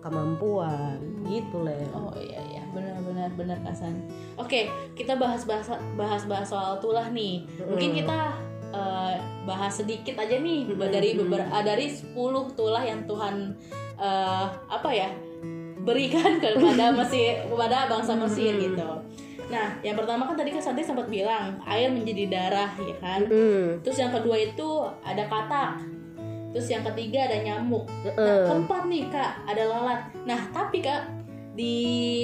[0.00, 0.96] kemampuan.
[1.22, 2.62] Gitu leh Oh iya iya.
[2.70, 4.06] Benar-benar benar Kasan.
[4.36, 7.44] Oke kita bahas bahas bahas bahas soal tulah nih.
[7.60, 7.96] Mungkin Mm.
[7.98, 8.18] kita
[8.76, 12.12] eh, bahas sedikit aja nih Mm, dari beber ah, dari 10
[12.52, 13.56] tulah yang Tuhan
[13.96, 15.08] eh, apa ya
[15.80, 18.62] berikan kepada Mesir kepada bangsa Mesir Mm.
[18.62, 18.88] gitu.
[19.46, 23.20] Nah yang pertama kan tadi Kasanti sempat bilang air menjadi darah ya kan.
[23.24, 23.80] Mm.
[23.80, 24.68] Terus yang kedua itu
[25.00, 25.86] ada katak.
[26.50, 27.84] Terus yang ketiga ada nyamuk.
[28.02, 28.44] Nah, Mm.
[28.48, 30.00] keempat nih kak ada lalat.
[30.26, 31.06] Nah tapi kak
[31.54, 31.76] di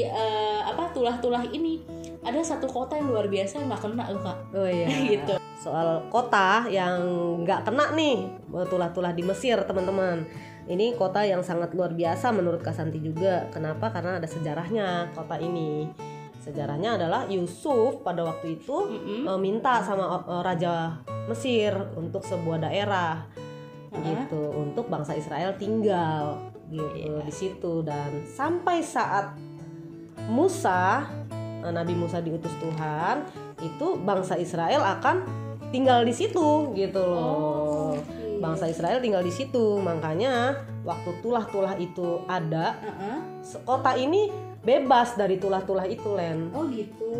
[0.02, 1.80] eh, apa tulah-tulah ini
[2.22, 4.38] ada satu kota yang luar biasa yang nggak kena loh kak.
[4.54, 4.86] oh iya.
[5.18, 5.34] Gitu.
[5.62, 6.98] soal kota yang
[7.46, 8.26] nggak kena nih
[8.66, 10.26] tulah-tulah di Mesir teman-teman.
[10.62, 13.50] Ini kota yang sangat luar biasa menurut Kasanti juga.
[13.50, 13.90] Kenapa?
[13.90, 15.90] Karena ada sejarahnya kota ini.
[16.42, 18.90] Sejarahnya adalah Yusuf pada waktu itu
[19.26, 20.98] eh, minta sama eh, raja
[21.30, 23.22] Mesir untuk sebuah daerah
[23.92, 27.72] gitu untuk bangsa Israel tinggal gitu di situ.
[27.86, 29.38] Dan sampai saat
[30.26, 31.06] Musa
[31.64, 33.22] Nabi Musa diutus Tuhan
[33.60, 35.22] itu bangsa Israel akan
[35.70, 37.94] tinggal di situ gitu loh
[38.38, 43.16] bangsa Israel tinggal di situ makanya waktu tulah-tulah itu ada Heeh.
[43.40, 44.26] se- kota ini
[44.58, 47.10] bebas dari tulah-tulah itu Len Oh gitu.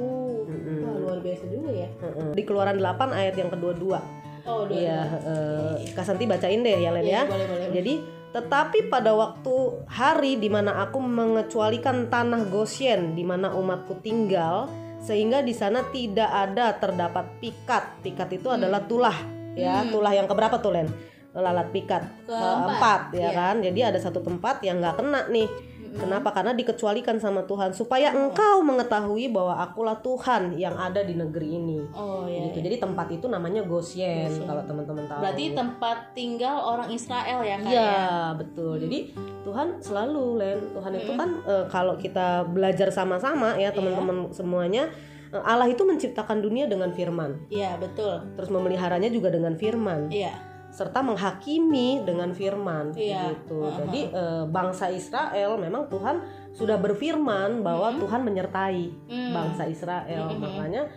[0.83, 1.87] Wah luar biasa juga ya.
[1.93, 2.35] Heeh.
[2.35, 4.03] di keluaran 8 ayat yang kedua-dua
[4.43, 4.75] Oh dua.
[4.75, 7.23] Iya, eh, Kak Santi bacain deh ya Len Iya, ya.
[7.25, 7.67] boleh, boleh.
[7.71, 7.95] Jadi,
[8.33, 14.73] tetapi pada waktu hari di mana aku mengecualikan tanah Goshen di mana umatku tinggal,
[15.05, 18.01] sehingga di sana tidak ada terdapat pikat.
[18.01, 19.17] Pikat itu adalah tulah,
[19.53, 19.85] ya.
[19.85, 20.89] Tulah yang keberapa tuh Len?
[21.33, 23.31] Lalat pikat Keempat, ya iya.
[23.33, 23.57] kan.
[23.61, 25.49] Jadi ada satu tempat yang nggak kena nih.
[25.93, 26.33] Kenapa?
[26.33, 31.85] Karena dikecualikan sama Tuhan supaya engkau mengetahui bahwa akulah Tuhan yang ada di negeri ini
[31.93, 32.49] Oh ya.
[32.49, 32.65] gitu.
[32.65, 35.21] Jadi tempat itu namanya Goshen kalau teman-teman tahu.
[35.21, 38.09] Berarti tempat tinggal orang Israel ya kak Iya, ya?
[38.35, 38.73] betul.
[38.81, 38.99] Jadi
[39.43, 44.89] Tuhan selalu Len, Tuhan itu kan eh, kalau kita belajar sama-sama ya teman-teman semuanya
[45.29, 48.23] eh, Allah itu menciptakan dunia dengan firman, Iya betul.
[48.37, 50.33] terus memeliharanya juga dengan firman, Iya.
[50.73, 53.37] Serta menghakimi dengan firman Iya.
[53.37, 53.61] gitu.
[53.77, 59.33] Jadi eh, bangsa Israel memang Tuhan sudah berfirman bahwa Tuhan menyertai Hmm.
[59.37, 60.33] bangsa Israel.
[60.33, 60.89] Makanya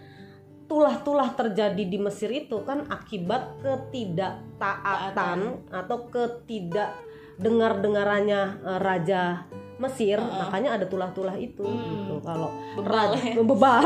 [0.66, 6.96] tulah-tulah terjadi di Mesir itu kan akibat ketidaktaatan atau ketidak
[7.36, 9.44] dengar-dengarannya eh, raja
[9.76, 12.16] Mesir, makanya ada tulah-tulah itu gitu.
[12.20, 12.48] Kalau
[12.80, 13.84] raja bebal,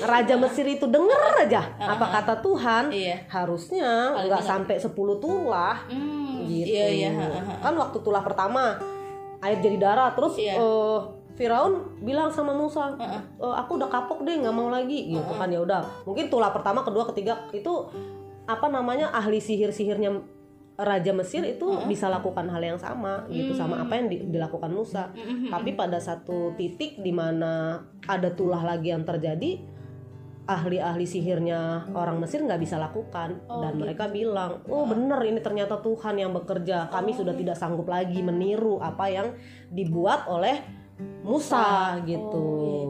[0.00, 3.16] raja Mesir itu dengar aja apa kata Tuhan, Iya.
[3.26, 6.42] harusnya nggak sampai 10 tulah Hmm.
[6.44, 6.74] gitu.
[6.74, 7.10] Iya iya.
[7.58, 8.74] Kan waktu tulah pertama
[9.38, 10.56] air jadi darah, terus Iya.
[10.56, 11.00] eh,
[11.36, 15.60] Firaun bilang sama Musa, "Eh, aku udah kapok deh, nggak mau lagi, gitu kan ya
[15.60, 15.84] udah.
[16.02, 17.84] Mungkin tulah pertama, kedua, ketiga itu
[18.44, 20.16] apa namanya ahli sihir-sihirnya
[20.76, 25.08] Raja Mesir itu bisa lakukan hal yang sama gitu sama apa yang di- dilakukan Musa.
[25.48, 29.56] Tapi pada satu titik di mana ada tulah lagi yang terjadi,
[30.46, 33.40] ahli-ahli sihirnya orang Mesir nggak bisa lakukan.
[33.48, 36.92] Dan mereka bilang, oh bener ini ternyata Tuhan yang bekerja.
[36.92, 39.32] Kami sudah tidak sanggup lagi meniru apa yang
[39.72, 40.85] dibuat oleh
[41.20, 42.46] Musa gitu.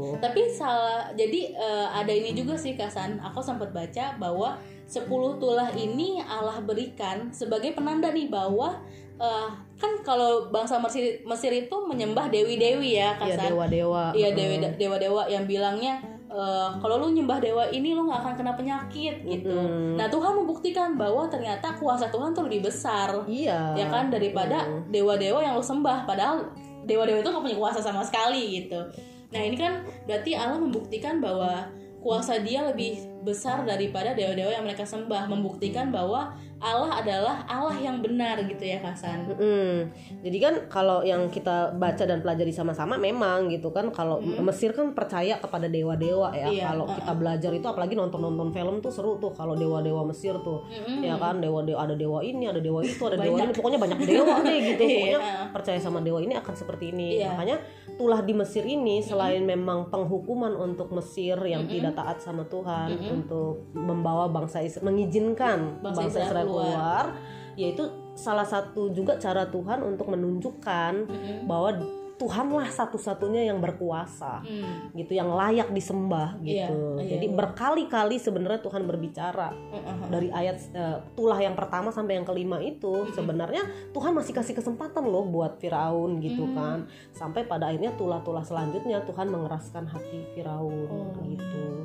[0.07, 0.21] Iya.
[0.23, 3.19] Tapi salah jadi eh, ada ini juga sih Kasan.
[3.19, 8.79] Aku sempat baca bahwa 10 tulah ini Allah berikan sebagai penanda nih bahwa
[9.17, 13.51] eh, kan kalau bangsa Mesir, Mesir itu menyembah dewi-dewi ya Iya Kasan.
[13.51, 14.05] dewa-dewa.
[14.15, 18.53] Iya dewi dewa-dewa yang bilangnya eh, kalau lu nyembah dewa ini lu nggak akan kena
[18.55, 19.57] penyakit gitu.
[19.97, 23.75] Nah Tuhan membuktikan bahwa ternyata kuasa Tuhan tuh lebih besar Iya.
[23.75, 26.47] ya kan daripada dewa-dewa yang lu sembah padahal
[26.87, 28.81] dewa-dewa itu gak punya kuasa sama sekali gitu.
[29.35, 31.69] Nah ini kan berarti Allah membuktikan bahwa
[31.99, 38.01] kuasa dia lebih besar daripada dewa-dewa yang mereka sembah membuktikan bahwa Allah adalah Allah yang
[38.01, 39.93] benar gitu ya Kasan Mm-mm.
[40.25, 44.97] Jadi kan kalau yang kita baca dan pelajari sama-sama memang gitu kan kalau Mesir kan
[44.97, 46.49] percaya kepada dewa-dewa ya.
[46.49, 50.65] Iya, Kalau kita belajar itu apalagi nonton-nonton film tuh seru tuh kalau dewa-dewa Mesir tuh.
[51.05, 54.35] Ya kan dewa-dewa ada dewa ini, ada dewa itu, ada dewa ini, pokoknya banyak dewa
[54.41, 54.83] deh gitu.
[54.97, 55.21] Pokoknya
[55.53, 57.21] percaya sama dewa ini akan seperti ini.
[57.21, 57.37] Iya.
[57.37, 57.57] Makanya
[58.01, 63.69] tulah di Mesir ini selain memang penghukuman untuk Mesir yang tidak taat sama Tuhan untuk
[63.77, 67.05] membawa bangsa Israel mengizinkan Bangsa bangsa, Israel keluar.
[67.05, 67.05] keluar
[67.57, 70.93] yaitu salah satu juga cara Tuhan untuk menunjukkan
[71.45, 71.71] bahwa
[72.17, 74.89] Tuhanlah satu-satunya yang berkuasa Hmm.
[74.97, 76.97] gitu yang layak disembah Iya, gitu.
[76.97, 79.53] iya, jadi berkali-kali sebenarnya Tuhan berbicara
[80.09, 83.61] dari ayat eh, tulah yang pertama sampai yang kelima itu sebenarnya
[83.93, 86.89] Tuhan masih kasih kesempatan loh buat Firaun gitu kan.
[87.13, 91.85] Sampai pada akhirnya tulah-tulah selanjutnya Tuhan mengeraskan hati Firaun gitu.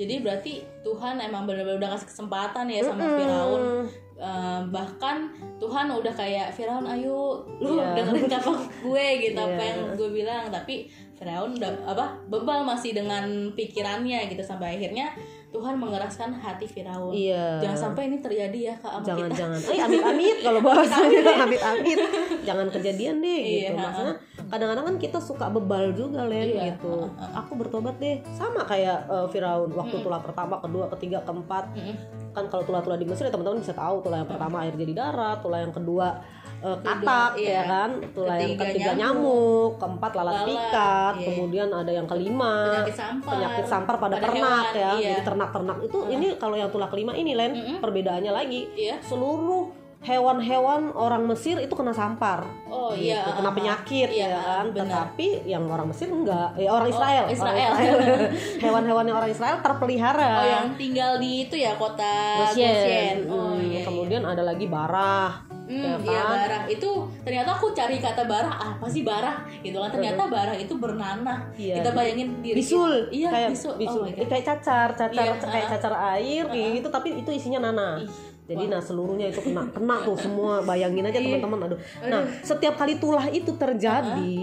[0.00, 3.84] Jadi berarti Tuhan emang benar-benar udah kasih kesempatan ya sama Firaun.
[4.16, 7.96] Eh, bahkan Tuhan udah kayak Firaun ayo lu Iya.
[7.96, 9.68] dengerin kata gue gitu apa Iya.
[9.70, 15.12] yang gue bilang tapi Firaun udah apa bebal masih dengan pikirannya gitu sampai akhirnya
[15.50, 17.10] Tuhan mengeraskan hati Firaun.
[17.10, 17.58] Iya.
[17.58, 19.08] Jangan sampai ini terjadi ya kak kita.
[19.08, 21.98] jangan-jangan eh amit-amit kalau bahasanya amit-amit
[22.40, 24.14] jangan kejadian deh gitu Iya, maksudnya
[24.50, 29.26] kadang-kadang kan kita suka bebal juga Len Iya, gitu aku bertobat deh sama kayak eh,
[29.28, 31.94] Firaun waktu tulah pertama kedua ketiga keempat Mm-mm.
[32.30, 35.34] kan kalau tulah-tulah di Mesir ya teman-teman bisa tahu tulah yang pertama air jadi darah
[35.36, 36.18] tulah yang kedua
[36.60, 37.50] eh, katak iya.
[37.50, 39.00] ya kan tulah yang Ketiga ketiga nyamuk.
[39.00, 41.26] nyamuk, keempat lalat Lalat, pikat iya.
[41.26, 43.30] kemudian ada yang kelima Penyakit sampar.
[43.32, 45.08] penyakit sampar pada, Pada ternak hewan, ya iya.
[45.08, 48.98] jadi ternak-ternak itu ini kalau yang tulah kelima ini Len perbedaannya lagi Iya.
[49.00, 53.20] seluruh hewan-hewan orang Mesir itu kena sampar Oh gitu, iya.
[53.30, 54.84] kena ah, penyakit iya, ya kan benar.
[55.12, 57.70] tetapi yang orang Mesir enggak ya orang Oh, Israel, Israel.
[57.70, 58.32] Orang
[58.64, 62.64] hewan-hewan yang orang Israel terpelihara Oh yang tinggal di itu ya kota Goshen.
[62.64, 63.16] Goshen.
[63.28, 63.82] Oh Hmm, iya.
[63.82, 66.30] kemudian ada lagi barah Hmm, ya iya kan?
[66.34, 66.90] barah itu
[67.22, 71.78] ternyata aku cari kata barah apa sih barah gitu kan ternyata barah itu bernanah Iya.
[71.78, 74.02] kita bayangin diri bisul kita- iya kayak bisul, bisul.
[74.02, 74.26] Oh Eh, God.
[74.26, 75.70] kayak cacar cacar Iya, kayak ah.
[75.70, 78.10] cacar air kayak gitu tapi itu isinya nanah Ih,
[78.50, 80.58] jadi nah seluruhnya itu kena kena tuh semua.
[80.66, 81.38] Bayangin aja Iya.
[81.38, 81.78] teman-teman aduh.
[82.02, 84.34] Nah setiap kali tulah itu terjadi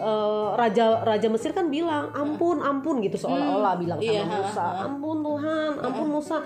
[0.00, 4.66] eh, raja raja Mesir kan bilang ampun ampun gitu seolah-olah bilang sama iya, ah, Musa
[4.88, 6.36] ampun Tuhan ampun Musa.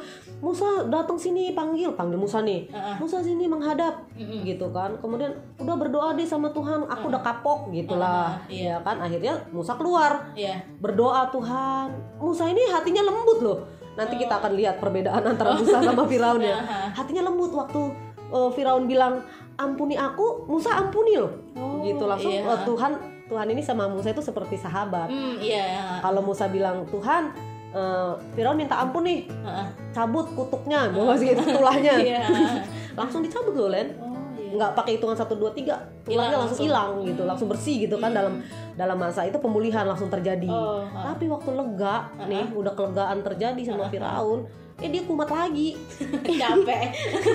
[0.42, 2.66] Musa datang sini panggil panggil Musa nih.
[2.98, 4.98] Musa sini menghadap gitu kan.
[4.98, 5.30] Kemudian
[5.62, 8.34] udah berdoa deh sama Tuhan aku udah kapok gitulah.
[8.34, 8.74] Ah, iya.
[8.74, 8.98] ya kan?
[8.98, 10.34] Akhirnya Musa keluar.
[10.34, 10.58] Iya.
[10.82, 11.94] berdoa Tuhan.
[12.18, 13.58] Musa ini hatinya lembut loh
[13.94, 15.54] nanti kita akan lihat perbedaan antara.
[15.54, 16.58] Musa sama Firaun ya
[16.90, 17.80] hatinya lembut waktu
[18.28, 19.22] uh, Firaun bilang
[19.54, 22.42] ampuni aku Musa ampuni loh Oh, gitu langsung iya.
[22.44, 22.92] uh, Tuhan
[23.24, 25.98] Tuhan ini sama Musa itu seperti sahabat Hmm, iya.
[26.00, 27.30] kalau Musa bilang Tuhan
[27.70, 29.30] uh, Firaun minta ampun nih
[29.90, 32.20] cabut kutuknya bawa gitu tulahnya Iya.
[32.98, 33.94] langsung dicabut loh Len.
[34.54, 38.40] Nggak pakai hitungan satu dua tiga Hilang langsung hilang gitu langsung bersih gitu kan dalam
[38.74, 40.50] dalam masa itu pemulihan langsung terjadi.
[40.50, 41.14] Oh, ah.
[41.14, 44.44] tapi waktu lega nih udah kelegaan terjadi sama Firaun
[44.82, 45.78] eh dia kumat lagi.
[46.42, 46.86] Capek.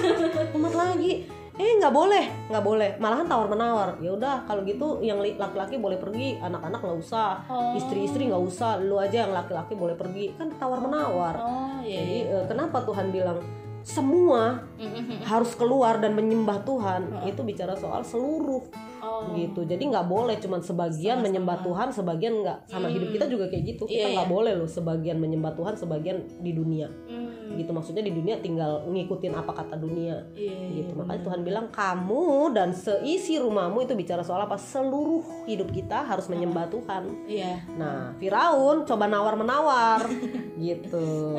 [0.53, 1.23] kumat lagi.
[1.59, 2.89] Eh nggak boleh nggak boleh.
[2.99, 7.43] Malahan tawar menawar ya udah kalau gitu yang laki-laki boleh pergi anak-anak nggak usah.
[7.47, 7.75] Oh.
[7.75, 10.35] istri-istri nggak usah lu aja yang laki-laki boleh pergi.
[10.35, 11.99] Kan tawar menawar Oh, iya.
[12.03, 12.37] jadi iya.
[12.43, 13.39] eh, kenapa Tuhan bilang
[13.81, 15.23] semua Mm-mm.
[15.23, 17.25] harus keluar dan menyembah Tuhan.
[17.25, 18.63] Itu bicara soal seluruh.
[18.99, 19.31] Oh.
[19.31, 19.63] gitu.
[19.63, 22.67] Jadi nggak boleh cuman sebagian menyembah Tuhan sebagian nggak.
[22.67, 23.83] Sama hidup kita juga kayak gitu.
[23.87, 24.35] Kita Iya, nggak iya.
[24.35, 26.87] boleh loh sebagian menyembah Tuhan sebagian di dunia.
[27.07, 30.27] Hmm, gitu maksudnya di dunia tinggal ngikutin apa kata dunia.
[30.35, 30.67] Iya, iya.
[30.83, 34.59] gitu makanya Tuhan bilang kamu dan seisi rumahmu itu bicara soal apa?
[34.59, 37.03] Seluruh hidup kita harus menyembah Tuhan.
[37.29, 37.65] Iya.
[37.79, 40.01] nah Firaun coba nawar menawar
[40.63, 41.35] gitu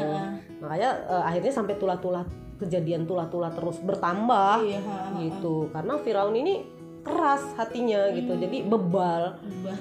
[0.60, 2.24] makanya eh, akhirnya sampai tulah-tulah
[2.60, 4.60] kejadian tulah-tulah terus bertambah.
[4.60, 5.18] Iya, ha, ha.
[5.24, 5.72] gitu.
[5.72, 6.60] Karena Firaun ini
[7.00, 8.36] keras hatinya gitu.
[8.36, 9.40] Jadi bebal.
[9.40, 9.78] Ubah.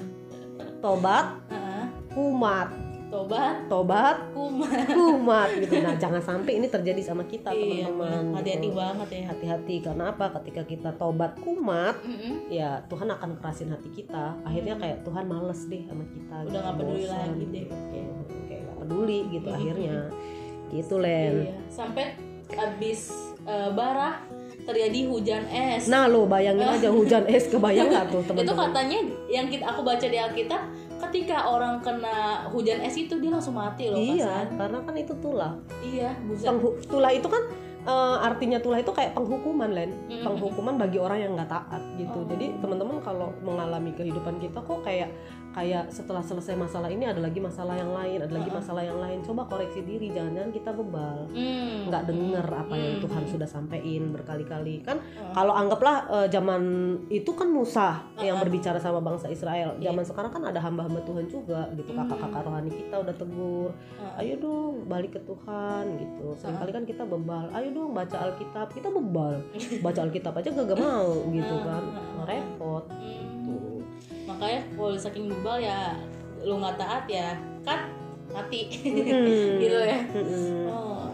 [0.80, 1.84] tobat Heeh.
[2.16, 2.72] kumat
[3.10, 4.86] Tobat, tobat kumat.
[4.88, 8.76] kumat gitu nah jangan sampai ini terjadi sama kita Iya, teman-teman hati-hati gitu.
[8.76, 9.22] banget ya.
[9.26, 12.46] hati-hati karena apa ketika kita tobat kumat Mm-mm.
[12.48, 16.56] ya Tuhan akan kerasin hati kita akhirnya kayak Tuhan males deh sama kita Udah gitu,
[16.56, 17.64] nggak peduli bosan, lagi deh.
[17.66, 17.74] gitu.
[18.46, 19.96] kayak nggak peduli gitu akhirnya
[20.70, 21.54] gitu Len Iya.
[21.66, 22.04] Sampai
[22.48, 23.00] abis
[23.42, 24.14] eh, barah
[24.60, 25.86] terjadi hujan es.
[25.86, 29.80] nah lo bayangin aja hujan es kebayang nggak tuh itu teman-teman katanya yang kita aku
[29.80, 30.62] baca di Alkitab
[31.08, 34.58] ketika orang kena hujan es itu dia langsung mati loh iya Kasan.
[34.60, 36.52] karena kan itu tulah iya buset
[36.86, 37.42] tulah itu kan
[37.82, 39.90] eh, artinya tulah itu kayak penghukuman Len
[40.20, 42.26] penghukuman bagi orang yang nggak taat gitu Oh.
[42.26, 45.08] jadi teman-teman kalau mengalami kehidupan kita kok kayak
[45.50, 48.60] kayak setelah selesai masalah ini ada lagi masalah yang lain ada lagi Uh-uh.
[48.60, 51.88] masalah yang lain coba koreksi diri jangan-jangan kita bebal Hmm.
[51.88, 53.02] nggak denger apa yang Hmm.
[53.02, 55.34] Tuhan sudah sampaikan berkali-kali kan Oh.
[55.34, 56.62] kalau anggaplah eh, zaman
[57.08, 58.44] itu kan Musa yang Uh-uh.
[58.44, 59.90] berbicara sama bangsa Israel Iya.
[59.90, 62.06] zaman sekarang kan ada hamba-hamba Tuhan juga gitu Hmm.
[62.06, 64.20] kakak-kakak rohani kita udah tegur Uh-uh.
[64.22, 68.68] ayo dong balik ke Tuhan gitu sering kali kan kita bebal ayo dong baca Alkitab
[68.70, 69.40] kita bebal
[69.80, 71.82] baca Alkitab aja gak, mau gitu kan
[72.26, 73.42] repot Hmm.
[73.46, 73.80] tuh
[74.28, 75.96] makanya kalau saking bebal ya
[76.44, 77.34] lu nggak taat ya
[77.66, 77.90] kan
[78.30, 79.58] mati Mm-mm.
[79.62, 80.70] gitu ya Mm-mm.
[80.70, 81.10] oh.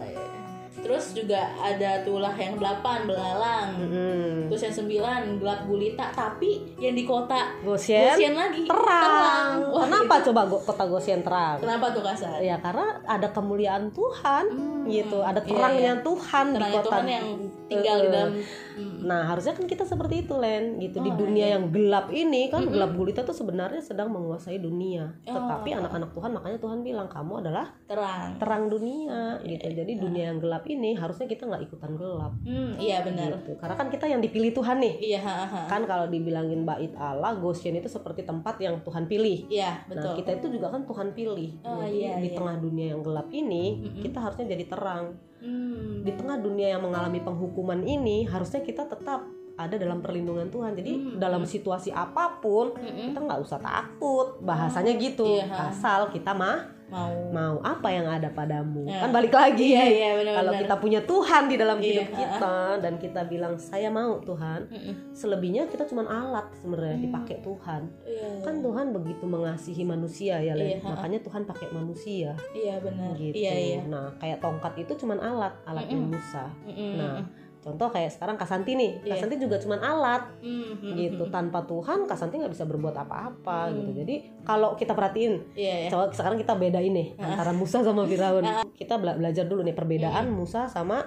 [0.77, 3.69] Terus juga ada tulah yang delapan belalang.
[3.77, 4.47] Mm-mm.
[4.47, 6.05] terus yang sembilan gelap gulita.
[6.09, 9.51] Tapi yang di kota Goshen Goshen lagi terang.
[9.67, 11.57] Wah, kenapa coba go- kota Goshen terang?
[11.59, 15.19] Kenapa tuh kasar ya karena ada kemuliaan Tuhan Hmm, gitu.
[15.19, 16.01] Ada iya, terangnya iya.
[16.01, 16.87] Tuhan di terangnya kota.
[16.87, 17.25] Tuhan yang
[17.67, 18.99] tinggal di dalam hmm.
[19.07, 20.99] Nah harusnya kan kita seperti itu Len gitu.
[20.99, 21.53] Di Oh, dunia iya.
[21.57, 25.09] yang gelap ini kan gelap gulita tuh sebenarnya sedang menguasai dunia.
[25.27, 25.33] Oh.
[25.37, 28.37] tetapi anak-anak Tuhan makanya Tuhan bilang kamu adalah terang.
[28.37, 29.65] terang dunia gitu.
[29.69, 32.33] jadi dunia yang gelap ini harusnya kita nggak ikutan gelap.
[32.43, 33.37] Hmm iya benar.
[33.41, 33.53] Gitu.
[33.59, 34.93] Karena kan kita yang dipilih Tuhan nih.
[35.01, 35.61] Iya ha, ha.
[35.67, 39.47] kan kalau dibilangin bait Allah Goshen itu seperti tempat yang Tuhan pilih.
[39.47, 40.13] Iya Nah betul.
[40.23, 41.51] kita itu juga kan Tuhan pilih.
[41.61, 42.37] Oh, Jadi iya, di iya.
[42.37, 44.01] tengah dunia yang gelap ini Mm-mm.
[44.01, 45.05] kita harusnya jadi terang
[45.47, 46.03] hmm.
[46.03, 50.71] di tengah dunia yang mengalami penghukuman ini harusnya kita tetap ada dalam perlindungan Tuhan.
[50.71, 51.17] Jadi Hmm.
[51.17, 53.09] dalam situasi apa pun Mm-mm.
[53.09, 54.37] kita nggak usah takut.
[54.39, 55.25] Bahasanya gitu.
[55.35, 55.49] Iya.
[55.67, 57.11] asal kita mah mau.
[57.29, 58.85] mau apa yang ada padamu.
[58.85, 59.01] Ya.
[59.01, 59.73] kan balik lagi.
[59.73, 63.57] Iya iya benar kalau kita punya Tuhan di dalam Iya, hidup kita dan kita bilang
[63.57, 64.69] saya mau Tuhan
[65.11, 67.03] selebihnya kita cuma alat sebenarnya Hmm.
[67.03, 67.81] dipakai Tuhan.
[68.03, 70.77] Iya kan Tuhan begitu mengasihi manusia ya Len.
[70.77, 72.31] Iya, makanya Tuhan pakai manusia.
[72.53, 73.11] Iya benar.
[73.15, 73.35] Gitu.
[73.35, 73.79] Iya iya.
[73.83, 76.13] Nah kayak tongkat itu cuma alat alatnya Mm-mm.
[76.13, 76.93] Musa Mm-mm.
[76.95, 77.19] Nah,
[77.67, 78.91] contoh kayak sekarang Kasanti nih.
[79.03, 79.11] Iya.
[79.13, 80.23] Kasanti juga cuman alat.
[80.39, 81.23] Hmm, hmm, gitu.
[81.23, 81.33] Hmm.
[81.33, 83.75] tanpa Tuhan Kasanti nggak bisa berbuat apa-apa Hmm.
[83.77, 83.91] gitu.
[83.99, 85.89] Jadi kalau kita perhatiin Iya, ya.
[85.89, 88.43] coba sekarang kita bedain nih antara Musa sama Firaun.
[88.77, 91.03] Kita bela- belajar dulu nih perbedaan Musa sama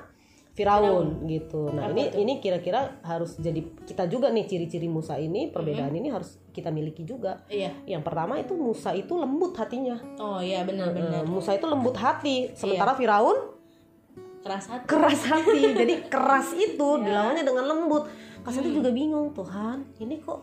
[0.50, 1.70] Firaun gitu.
[1.70, 2.18] Nah Apa ini tuh?
[2.18, 7.02] ini kira-kira harus jadi kita juga nih ciri-ciri Musa ini perbedaan ini harus kita miliki
[7.02, 7.38] juga.
[7.46, 7.70] Iya.
[7.86, 9.94] yang pertama itu Musa itu lembut hatinya.
[10.18, 11.22] Oh iya benar-benar.
[11.24, 12.50] Musa itu lembut hati.
[12.52, 13.49] Sementara Firaun
[14.40, 14.84] Keras hati.
[14.86, 18.08] keras hati jadi keras itu dilawannya dengan lembut
[18.40, 20.40] Kasanti juga bingung Tuhan ini kok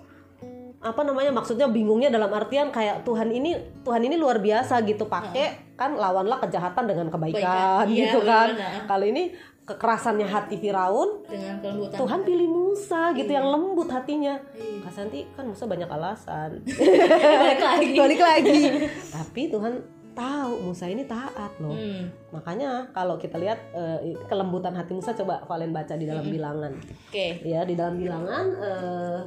[0.78, 5.74] apa namanya maksudnya bingungnya dalam artian kayak Tuhan ini Tuhan ini luar biasa gitu pakai
[5.74, 7.86] kan lawanlah kejahatan dengan kebaikan Kebaikan.
[7.90, 8.86] Iya, gitu kan benar.
[8.86, 9.24] kali ini
[9.66, 11.98] kekerasannya hati Firaun Dengan kelembutan.
[11.98, 14.86] Tuhan pilih Musa gitu yang lembut hatinya Iya.
[14.86, 16.62] Kasanti kan Musa banyak alasan
[17.42, 17.90] Balik lagi.
[18.06, 18.62] balik lagi
[19.10, 19.74] tapi Tuhan
[20.18, 22.10] tahu Musa ini taat loh Hmm.
[22.34, 26.74] Makanya kalau kita lihat eh, kelembutan hati Musa coba kalian baca di dalam bilangan.
[27.08, 27.38] Oke.
[27.46, 29.20] Ya, di dalam bilangan eh,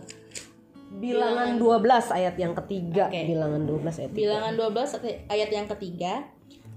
[0.90, 3.22] bilangan 12 ayat yang ketiga, Oke.
[3.30, 4.18] bilangan 12 ayat 3.
[4.18, 6.14] Bilangan 12 ayat yang ketiga.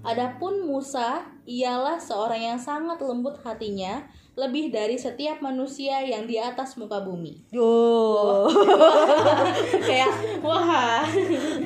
[0.04, 6.74] Adapun Musa ialah seorang yang sangat lembut hatinya, lebih dari setiap manusia yang di atas
[6.74, 7.46] muka bumi.
[7.48, 8.50] Yo.
[9.86, 10.10] Kayak
[10.42, 11.06] wah.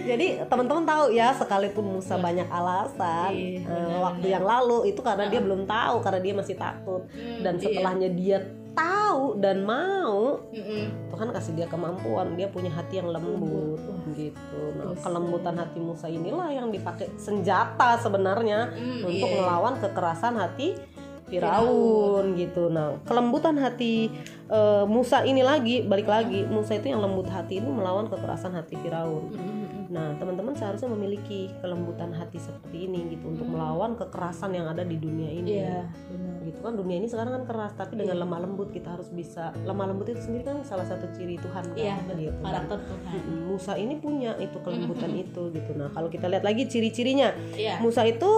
[0.05, 5.27] Jadi teman-teman tahu ya sekalipun Musa banyak alasan Iya, eh, waktu yang lalu itu karena
[5.27, 7.63] dia belum tahu karena dia masih takut Hmm, dan iya.
[7.63, 8.39] setelahnya dia
[8.75, 11.11] tahu dan mau Mm-mm.
[11.11, 13.81] Tuhan kasih dia kemampuan dia punya hati yang lembut
[14.13, 19.41] gitu nah kelembutan hati Musa inilah yang dipakai senjata sebenarnya Hmm, untuk iya.
[19.41, 20.79] melawan kekerasan hati
[21.29, 22.69] Firaun gitu.
[22.69, 24.09] Nah kelembutan hati
[24.49, 26.45] eh, Musa ini lagi balik lagi.
[26.45, 29.31] Musa itu yang lembut hati itu melawan kekerasan hati Firaun.
[29.31, 29.67] Mm-mm.
[29.89, 35.01] nah teman-teman seharusnya memiliki kelembutan hati seperti ini gitu untuk melawan kekerasan yang ada di
[35.01, 35.65] dunia ini.
[35.65, 36.45] Iya, benar.
[36.45, 39.89] gitu kan dunia ini sekarang kan keras tapi dengan lemah lembut kita harus bisa lemah
[39.89, 42.37] lembut itu sendiri kan salah satu ciri Tuhan kan Iya, gitu.
[42.37, 43.21] karakter Tuhan.
[43.49, 45.73] Musa ini punya itu kelembutan itu gitu.
[45.73, 47.33] Nah kalau kita lihat lagi ciri-cirinya.
[47.57, 47.81] Iya.
[47.81, 48.29] Musa itu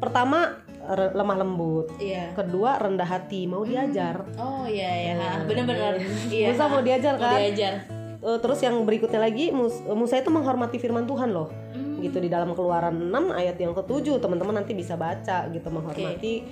[0.00, 1.86] pertama lemah lembut.
[1.96, 2.32] Iya.
[2.32, 3.44] kedua rendah hati.
[3.44, 4.26] Mau diajar.
[4.34, 5.98] Oh iya ya, benar-benar.
[6.26, 6.50] Iya.
[6.50, 7.38] Musa mau diajar Mau kan?
[7.38, 7.74] diajar.
[8.18, 11.48] Eh, terus yang berikutnya lagi Mus- Musa itu menghormati firman Tuhan loh.
[11.70, 12.00] Hmm.
[12.00, 16.48] gitu di dalam keluaran 6 ayat yang ketujuh teman-teman nanti bisa baca gitu menghormati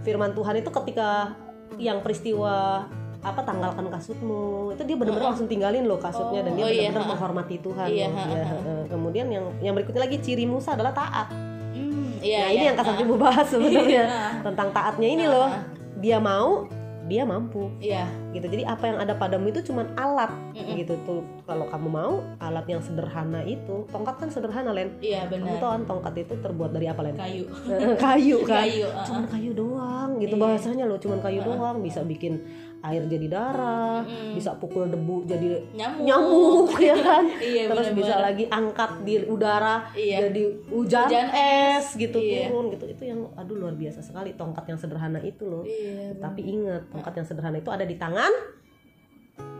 [0.00, 1.34] firman Tuhan itu ketika
[1.74, 2.86] yang peristiwa
[3.18, 7.02] apa tanggalkan kasutmu itu dia benar-benar langsung tinggalin loh kasutnya dan dia Oh, iya, benar-benar
[7.02, 7.10] ha.
[7.10, 8.22] menghormati Tuhan Iya, ha.
[8.22, 11.34] eh, kemudian yang yang berikutnya lagi ciri Musa adalah taat
[12.22, 14.06] Iya, nah ini yang Kak Santi mau bahas sebenarnya Iya.
[14.46, 15.50] tentang taatnya ini loh
[15.96, 16.64] dia mau
[17.02, 18.06] dia mampu Iya.
[18.30, 20.78] gitu jadi apa yang ada padamu itu cuman alat Mm-mm.
[20.78, 25.42] gitu tuh kalau kamu mau alat yang sederhana itu tongkat kan sederhana len Iya kamu
[25.44, 25.58] benar.
[25.58, 27.44] tahu kan tongkat itu terbuat dari apa len Kayu.
[28.06, 28.86] kayu kan Kayu.
[28.86, 29.04] uh-uh.
[29.04, 30.42] cuman kayu doang gitu Iya.
[30.42, 32.38] bahasanya loh cuman kayu doang bisa bikin
[32.82, 34.34] air jadi darah Mm.
[34.34, 36.02] bisa pukul debu jadi Nyamuk.
[36.02, 37.98] nyamuk ya kan Iya, terus benar-benar.
[37.98, 40.16] bisa lagi angkat di udara Iya.
[40.26, 42.48] jadi hujan, Hujan es gitu Iya.
[42.48, 46.18] turun gitu itu yang aduh luar biasa sekali tongkat yang sederhana itu loh Iya.
[46.18, 48.34] tapi ingat tongkat yang sederhana itu ada di tangan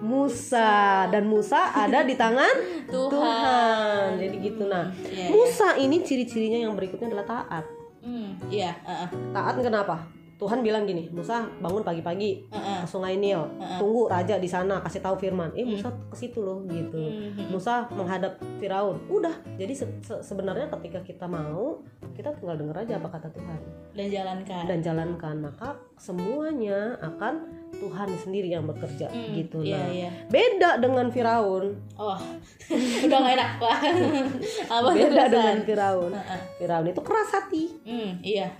[0.00, 0.72] Musa
[1.08, 2.50] dan Musa ada di tangan
[2.90, 3.08] Tuhan.
[3.08, 4.08] Tuhan.
[4.18, 4.90] Jadi gitu nah.
[5.00, 7.64] Iya, Musa ini ciri-cirinya yang berikutnya adalah taat.
[8.02, 9.08] Hmm, iya, uh-uh.
[9.30, 10.02] Taat kenapa?
[10.42, 12.82] Tuhan bilang gini, Musa bangun pagi-pagi Uh-uh.
[12.82, 13.38] ke Sungai Nil,
[13.78, 15.54] tunggu raja di sana kasih tahu firman.
[15.54, 16.98] Eh Musa ke situ loh gitu.
[16.98, 17.46] Hmm.
[17.48, 18.98] Musa menghadap Firaun.
[19.06, 19.30] Udah.
[19.54, 21.78] Jadi se- se- sebenarnya ketika kita mau,
[22.12, 23.60] kita tinggal denger aja apa kata Tuhan
[23.92, 24.64] Dan jalankan.
[24.66, 25.36] dan jalankan.
[25.40, 27.34] Maka semuanya akan
[27.72, 29.62] Tuhan sendiri yang bekerja Hmm, gitu.
[29.62, 30.10] Iya, Nah, iya.
[30.26, 31.70] beda dengan Firaun.
[31.94, 32.18] Oh.
[33.06, 33.78] Udah gak enak, Pak.
[34.72, 36.10] Apa Beda dengan Firaun.
[36.10, 36.40] Uh-uh.
[36.56, 37.64] Firaun itu keras hati.
[37.82, 38.50] Hmm, iya.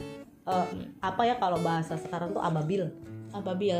[0.42, 0.66] Eh,
[0.98, 2.90] apa ya kalau bahasa sekarang tuh ababil.
[3.31, 3.78] Ababil.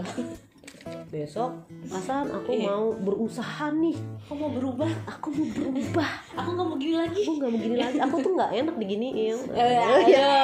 [1.13, 2.67] Besok, Hasan aku Iya.
[2.67, 3.95] mau berusaha nih.
[4.27, 4.91] Aku mau berubah.
[5.07, 6.11] Aku mau berubah.
[6.35, 7.23] Aku nggak mau gini lagi.
[7.23, 7.99] Aku nggak begini lagi.
[8.01, 9.37] Aku tuh nggak enak diginiin.
[9.55, 9.83] Eh, Iya.
[10.03, 10.35] ayo.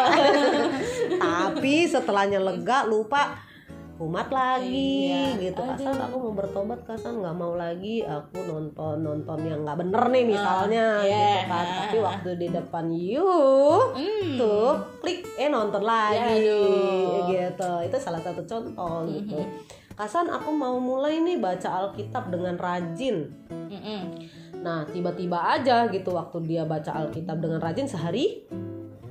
[1.22, 3.35] Tapi setelahnya lega, lupa
[3.99, 5.42] kumat lagi Iya.
[5.42, 5.75] gitu Aduh.
[5.75, 10.25] Kasan aku mau bertobat Kasan nggak mau lagi aku nonton nonton yang nggak bener nih
[10.25, 11.11] misalnya iya.
[11.11, 13.27] gitu kan tapi waktu di depan you
[13.90, 14.38] Hmm.
[14.38, 17.27] tuh klik eh nonton lagi Aduh.
[17.27, 19.42] gitu itu salah satu contoh gitu
[19.92, 24.01] Kasan aku mau mulai nih baca Alkitab dengan rajin Mm-mm.
[24.59, 28.46] nah tiba-tiba aja gitu waktu dia baca Alkitab dengan rajin sehari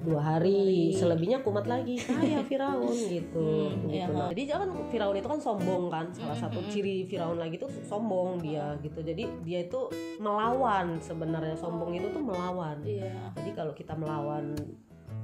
[0.07, 1.99] dua hari selebihnya kumat lagi.
[1.99, 3.43] Kayak Firaun gitu.
[3.43, 3.91] Hmm, gitu.
[3.91, 4.05] Iya.
[4.07, 6.05] nah jadi jangan Firaun itu kan sombong kan?
[6.15, 9.03] Salah satu ciri Firaun lagi tuh sombong dia gitu.
[9.03, 9.91] Jadi dia itu
[10.23, 11.59] melawan sebenarnya.
[11.59, 12.79] Sombong itu tuh melawan.
[12.87, 13.35] Iya.
[13.35, 14.55] jadi kalau kita melawan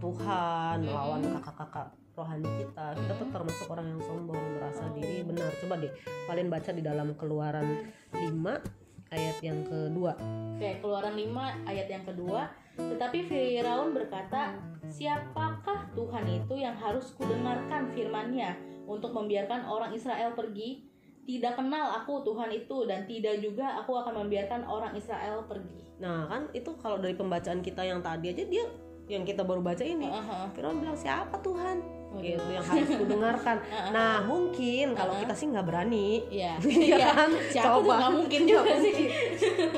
[0.04, 5.50] Tuhan, melawan kakak-kakak rohani kita kita tuh termasuk orang yang sombong merasa diri benar.
[5.64, 5.92] Coba deh
[6.28, 10.14] kalian baca di dalam keluaran 5 ayat yang kedua.
[10.58, 12.50] Oke, Keluaran 5 ayat yang kedua.
[12.76, 14.58] Tetapi Firaun berkata,
[14.88, 20.86] "Siapakah Tuhan itu yang harus kudengarkan firman-Nya untuk membiarkan orang Israel pergi?
[21.24, 26.26] Tidak kenal aku Tuhan itu dan tidak juga aku akan membiarkan orang Israel pergi." nah
[26.28, 28.66] kan itu kalau dari pembacaan kita yang tadi aja dia
[29.08, 30.52] yang kita baru baca ini Aha.
[30.52, 31.80] Firaun bilang siapa Tuhan
[32.20, 33.58] gitu yang harus kudengarkan
[33.96, 36.60] nah mungkin kalau kita sih nggak berani Iya.
[36.92, 37.30] Iya kan?
[37.48, 37.94] Siapa Coba.
[38.04, 38.94] nggak mungkin juga sih.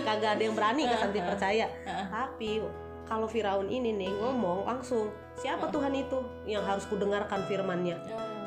[0.02, 1.66] kagak ada yang berani kan Santi percaya
[2.10, 2.64] tapi
[3.06, 7.97] kalau Firaun ini nih ngomong langsung siapa Tuhan itu yang harus kudengarkan firmannya?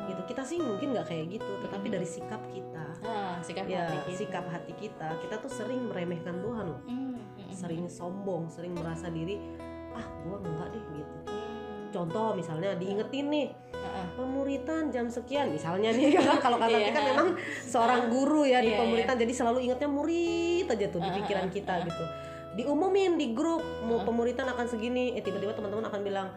[0.05, 0.21] Gitu.
[0.25, 2.85] Kita sih mungkin nggak kayak gitu tetapi dari sikap kita.
[2.99, 4.17] Nah, sikap ya hati kita.
[4.17, 6.81] sikap hati kita kita tuh sering meremehkan Tuhan loh.
[6.83, 9.39] Hmm, hmm, sering sombong sering merasa diri
[9.93, 11.17] ah gua enggak deh gitu.
[11.25, 11.47] Hmm.
[11.89, 13.47] contoh misalnya diingetin nih
[14.13, 16.13] pemuritan jam sekian misalnya nih.
[16.45, 16.93] Kalau kata Iya.
[16.93, 17.27] kan memang
[17.65, 21.73] seorang guru ya di Iya, pemuritan jadi selalu ingatnya murid aja tuh di pikiran kita
[21.85, 22.03] gitu
[22.59, 25.15] diumumin di grup mau pemuritan akan segini.
[25.15, 26.27] Eh tiba-tiba teman-teman akan bilang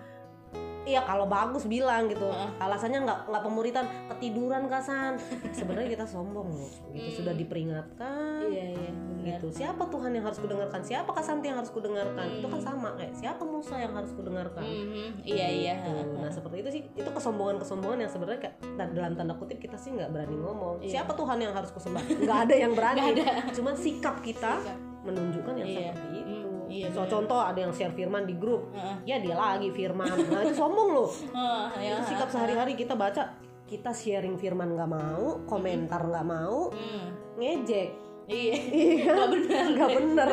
[0.82, 2.26] Iya kalau bagus bilang gitu.
[2.58, 5.14] Alasannya nggak nggak pemuritan ketiduran kasan.
[5.58, 7.22] Sebenarnya kita sombong loh gitu.
[7.22, 8.50] Sudah diperingatkan.
[8.50, 8.90] Iya, iya,
[9.22, 9.54] gitu.
[9.54, 10.82] Siapa Tuhan yang harus kudengarkan?
[10.82, 12.26] Siapa Kasanti yang harus kudengarkan?
[12.34, 14.66] Itu kan sama kayak siapa Musa yang harus kudengarkan?
[14.66, 15.74] Mhm, Iya, iya.
[15.86, 16.82] Tuh, Nah seperti itu sih.
[16.98, 20.82] Itu kesombongan-kesombongan yang sebenarnya kayak ta- dalam tanda kutip kita sih nggak berani ngomong.
[20.82, 20.98] Iya.
[20.98, 22.02] Siapa Tuhan yang harus kusembah?
[22.02, 23.22] Nggak ada yang berani.
[23.56, 24.58] Cuman sikap kita
[25.02, 25.90] menunjukkan yang Iya.
[25.90, 26.48] seperti itu.
[26.48, 28.96] Hmm, iya, so, contoh ada yang share firman di grup, Heeh.
[29.04, 30.08] ya dia lagi firman.
[30.08, 31.10] Nah itu sombong loh.
[31.34, 31.98] Oh, ya.
[31.98, 33.34] Itu sikap sehari-hari kita baca
[33.64, 37.08] kita sharing firman nggak mau, komentar nggak mau, Hmm.
[37.36, 37.90] ngejek.
[38.24, 38.54] Iya.
[38.72, 39.64] Iya, Nggak benar.
[39.68, 40.30] nggak bener.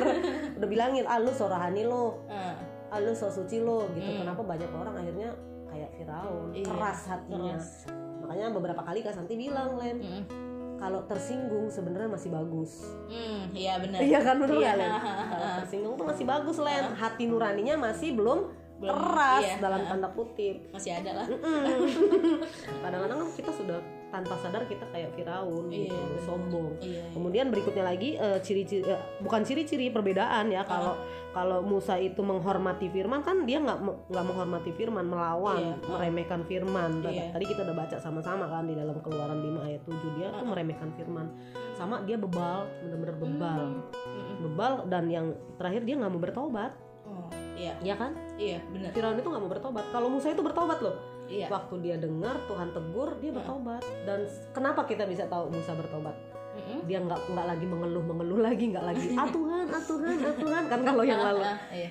[0.55, 2.53] Udah bilangin, ah lu so rohani lo, Ah,
[2.89, 5.30] ah lu so suci lo gitu kenapa banyak orang akhirnya
[5.65, 7.86] kayak Firaun Iya, keras hatinya keras.
[8.20, 10.22] makanya beberapa kali Kak Santi bilang Len mm,
[10.80, 13.99] kalau tersinggung sebenarnya masih bagus hmm, iya benar.
[13.99, 14.73] iya kan betul Iya.
[14.80, 14.91] Len
[15.30, 18.39] kalau tersinggung tuh masih bagus Len hati nuraninya masih belum,
[18.80, 19.55] Belum, keras iya.
[19.59, 21.27] dalam tanda kutip Masih ada lah.
[22.88, 23.80] kadang-kadang kan kita sudah
[24.10, 26.22] tanpa sadar kita kayak Firaun Iya, gitu, benar.
[26.22, 27.03] sombong Iya.
[27.10, 30.97] Kemudian berikutnya lagi eh, ciri-ciri eh, bukan ciri-ciri perbedaan ya kalau
[31.30, 33.78] kalau Musa itu menghormati firman kan dia nggak
[34.10, 35.74] nggak menghormati firman melawan Iya.
[35.86, 36.99] meremehkan firman.
[36.99, 37.30] Tadi- Iya.
[37.32, 40.89] Tadi kita udah baca sama-sama kan di dalam Keluaran 5 ayat 7 dia tuh meremehkan
[40.91, 41.30] firman.
[41.72, 43.62] Sama dia bebal, bener-bener bebal.
[43.86, 44.38] Mm-mm.
[44.43, 46.72] Bebal dan yang terakhir dia nggak mau bertobat.
[47.05, 48.14] Oh, iya, Ya kan?
[48.36, 48.89] iya benar.
[48.89, 49.86] Firaun itu nggak mau bertobat.
[49.89, 50.93] Kalau Musa itu bertobat loh.
[51.30, 51.45] Iya.
[51.47, 53.80] Waktu dia dengar Tuhan tegur, dia bertobat.
[54.01, 56.17] Dan kenapa kita bisa tahu Musa bertobat?
[56.51, 56.82] Mm-mm.
[56.84, 60.63] dia nggak nggak lagi mengeluh mengeluh lagi nggak lagi ah Tuhan ah Tuhan ah Tuhan
[60.65, 61.88] kan kalau yang lalu Ah, iya.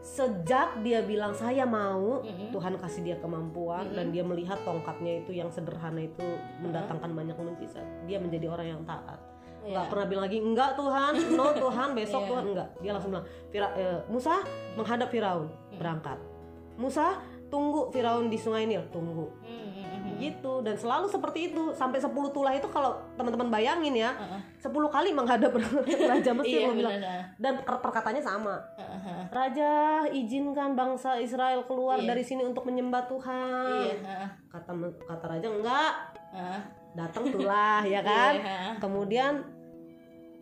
[0.00, 2.50] sejak dia bilang saya mau Mm-mm.
[2.50, 6.26] Tuhan kasih dia kemampuan dan dia melihat tongkatnya itu yang sederhana itu
[6.58, 9.22] mendatangkan banyak mujizat dia menjadi orang yang taat
[9.62, 9.78] Iya.
[9.78, 12.28] nggak pernah bilang lagi enggak Tuhan no Tuhan besok Iya.
[12.28, 14.34] Tuhan enggak dia langsung bilang "Fira- eh, Musa
[14.74, 16.18] menghadap Firaun berangkat
[16.74, 17.06] Musa
[17.52, 20.12] tunggu Firaun di sungai Nil tunggu Mm, mm, mm.
[20.18, 24.40] gitu dan selalu seperti itu sampai 10 tulah itu kalau teman-teman bayangin ya Heeh.
[24.62, 25.52] 10 kali menghadap
[26.10, 26.96] Raja Mesir Iya bilang
[27.36, 28.56] dan per- perkataannya sama.
[29.28, 29.70] Raja
[30.08, 32.08] izinkan bangsa Israel keluar Iya.
[32.08, 34.24] dari sini untuk menyembah Tuhan Iya.
[34.48, 34.72] kata
[35.02, 35.92] kata raja enggak
[36.92, 38.72] datang tulah ya kan Iya, heeh.
[38.78, 39.32] kemudian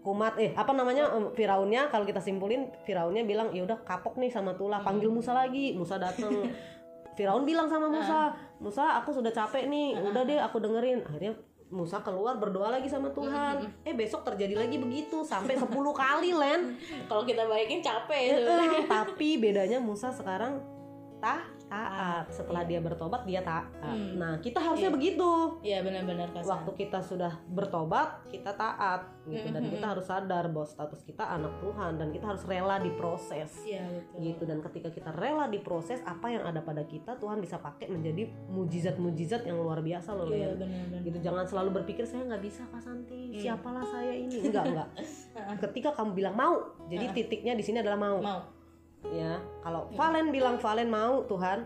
[0.00, 4.54] kumat eh apa namanya Firaunnya kalau kita simpulin Firaunnya bilang ya udah kapok nih sama
[4.54, 6.32] tulah panggil Musa lagi Musa datang
[7.20, 11.04] Firaun bilang sama Musa Musa aku sudah capek nih udah deh aku dengerin.
[11.04, 11.36] Akhirnya
[11.68, 13.60] Musa keluar berdoa lagi sama Tuhan.
[13.84, 16.80] eh besok terjadi lagi begitu sampai 10 kali Len.
[17.12, 18.40] Kalau kita baikin capek
[18.88, 20.64] tapi bedanya Musa sekarang
[21.20, 24.18] tah taat setelah dia bertobat dia taat Hmm.
[24.18, 25.56] nah kita harusnya begitu.
[25.60, 29.48] Iya benar-benar waktu kita sudah bertobat kita taat gitu.
[29.48, 33.62] Dan kita harus sadar bahwa status kita anak Tuhan dan kita harus rela diproses.
[33.62, 34.18] Iya betul.
[34.20, 34.42] gitu.
[34.44, 39.42] Dan ketika kita rela diproses apa yang ada pada kita Tuhan bisa pakai menjadi mujizat-mujizat
[39.44, 41.00] yang luar biasa loh Iya benar-benar.
[41.02, 41.18] gitu.
[41.20, 43.32] Jangan selalu berpikir saya nggak bisa Kak Santi.
[43.32, 43.54] Iya.
[43.54, 44.38] siapalah saya ini?
[44.42, 44.88] Enggak enggak
[45.64, 46.56] ketika kamu bilang mau
[46.86, 48.18] jadi titiknya di sini adalah mau.
[48.18, 48.40] Mau.
[49.06, 51.64] Ya kalau Valen bilang Valen mau Tuhan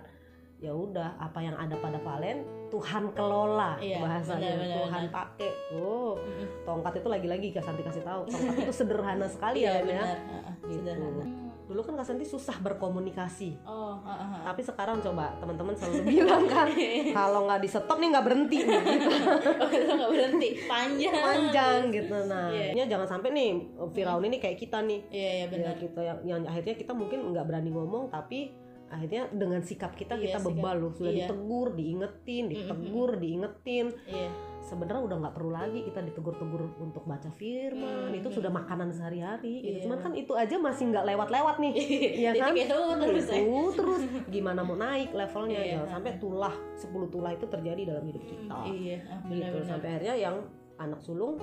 [0.59, 4.77] ya udah apa yang ada pada Valen Tuhan kelola Iya, bahasanya benar-benar.
[4.81, 6.15] Tuhan pakai oh
[6.63, 10.07] tongkat itu lagi-lagi Santi kasih tahu tongkat itu sederhana sekali Iya ya ya benar.
[10.09, 10.81] Heeh, Gitu.
[10.81, 11.25] Sederhana.
[11.65, 14.43] Dulu kan Kak Santi susah berkomunikasi Oh, heeh, heeh.
[14.45, 16.69] tapi sekarang coba teman-teman selalu bilang kan
[17.19, 19.09] kalau nggak di stop nih nggak berhenti nih gitu.
[19.75, 20.49] Itu nggak berhenti.
[20.65, 21.15] Panjang.
[21.17, 22.67] panjang gitu nah Iya.
[22.71, 23.51] ini jangan sampai nih
[23.89, 25.75] Firaun ini kayak kita nih Iya, iya ya benar.
[25.75, 28.53] kita yang, yang akhirnya kita mungkin nggak berani ngomong tapi
[28.87, 30.51] akhirnya dengan sikap kita Iya, kita sikap.
[30.53, 31.27] bebal loh sudah Iya.
[31.27, 34.29] ditegur diingetin ditegur diingetin Iya.
[34.65, 39.61] Sebenarnya udah nggak perlu lagi kita ditegur-tegur untuk baca firman Hmm, itu sudah makanan sehari-hari
[39.61, 39.69] gitu.
[39.71, 39.83] Iya.
[39.85, 41.73] cuman kan itu aja masih nggak lewat-lewat nih
[42.25, 43.37] ya Jadi kan kayak itu terus ya.
[43.37, 44.03] itu terus
[44.35, 45.71] gimana mau naik levelnya Iya.
[45.75, 49.69] jangan sampai tulah 10 tulah itu terjadi dalam hidup kita Iya, ah, gitu benar-benar.
[49.69, 50.37] sampai akhirnya yang
[50.77, 51.37] anak sulung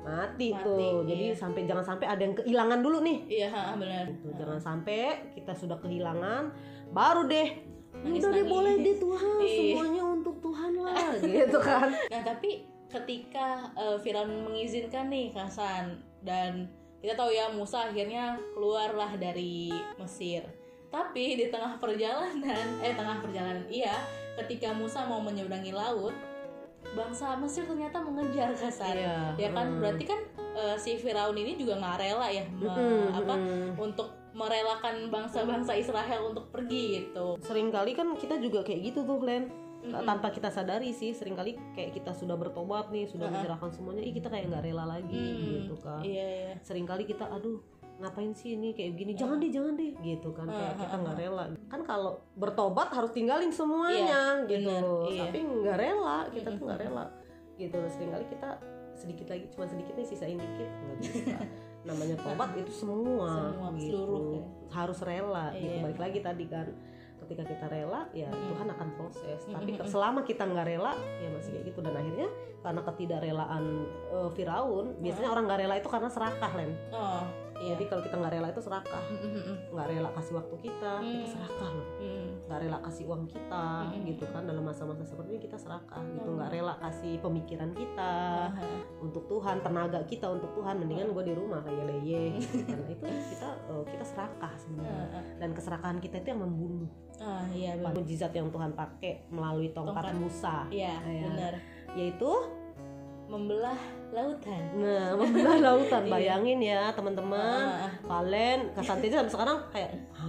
[0.00, 1.34] mati, Mati, tuh jadi iya.
[1.34, 4.04] sampai jangan sampai ada yang kehilangan dulu nih Iya, benar.
[4.06, 4.28] gitu.
[4.32, 5.00] jangan sampai
[5.32, 6.52] kita sudah kehilangan
[6.90, 7.48] baru deh
[7.94, 9.56] Nangis, udah deh boleh deh Tuhan Iya.
[9.56, 11.10] semuanya untuk Tuhan lah
[11.42, 16.70] gitu kan Nah, tapi ketika eh, Firaun mengizinkan nih Hasan dan
[17.02, 20.46] kita tahu ya Musa akhirnya keluarlah dari Mesir.
[20.88, 23.98] Tapi di tengah perjalanan, eh tengah perjalanan iya,
[24.38, 26.14] ketika Musa mau menyeberangi laut,
[26.94, 28.94] bangsa Mesir ternyata mengejar Hasan.
[28.94, 29.80] Iya, Ya kan hmm.
[29.82, 30.20] berarti kan
[30.54, 33.70] eh, si Firaun ini juga nggak rela ya me- Mm-mm, apa mm.
[33.76, 37.38] untuk merelakan bangsa-bangsa Israel untuk pergi gitu.
[37.38, 39.46] sering kali kan kita juga kayak gitu tuh Len
[39.84, 40.00] Mm-mm.
[40.02, 44.12] tanpa kita sadari sih sering kali kayak kita sudah bertobat nih sudah menyerahkan semuanya ih
[44.12, 46.00] kita kayak nggak rela lagi Hmm, gitu kan.
[46.00, 46.52] Iya, iya.
[46.58, 47.60] sering kali kita aduh
[47.94, 50.46] ngapain sih ini kayak gini jangan deh jangan deh gitu kan.
[50.46, 51.44] Kayak kita nggak rela.
[51.68, 54.66] kan kalau bertobat harus tinggalin semuanya Iya, gitu.
[54.66, 55.22] bener, iya.
[55.22, 57.04] tapi nggak rela kita tuh nggak rela
[57.54, 57.76] gitu.
[57.86, 58.50] Seringkali kita
[58.94, 61.38] sedikit lagi cuma sedikit nih sisain dikit nggak bisa.
[61.84, 63.92] Namanya tobat itu semua, Semua, gitu.
[63.92, 64.42] seluruh ya.
[64.72, 65.68] harus rela gitu.
[65.68, 65.82] Iya.
[65.84, 66.66] balik lagi tadi kan
[67.24, 69.38] ketika kita rela ya Tuhan akan proses.
[69.44, 71.78] Tapi ke- selama kita nggak rela ya masih kayak gitu.
[71.80, 72.28] Dan akhirnya
[72.60, 73.64] karena ketidakrelaan
[74.10, 76.70] eh, Firaun biasanya orang nggak rela itu karena serakah Len.
[76.90, 77.22] Oh,
[77.56, 77.72] iya.
[77.72, 79.04] jadi kalau kita nggak rela itu serakah
[79.68, 81.26] nggak rela kasih waktu kita kita Hmm.
[81.26, 82.28] serakah loh Mm.
[82.44, 84.04] nggak rela kasih uang kita Mm-mm.
[84.06, 88.12] gitu kan dalam masa-masa seperti ini kita serakah gitu nggak rela kasih pemikiran kita
[88.50, 88.66] Aha.
[88.98, 92.24] untuk Tuhan tenaga kita untuk Tuhan mendingan gue di rumah leye leye
[92.62, 95.24] karena itu kita eh, kita serakah sebenarnya ah.
[95.36, 100.18] dan keserakahan kita itu yang membunuh Ah, iya mujizat yang Tuhan pakai melalui tongkat, Tongkat.
[100.18, 101.30] Musa Iya, Ya.
[101.30, 101.54] benar.
[101.94, 102.30] yaitu
[103.24, 104.62] Membelah lautan.
[104.76, 106.12] nah membelah lautan Iya.
[106.12, 107.92] bayangin ya teman-teman Ah, ah.
[108.04, 110.22] kalian kesantinya sampai sekarang kayak gitu.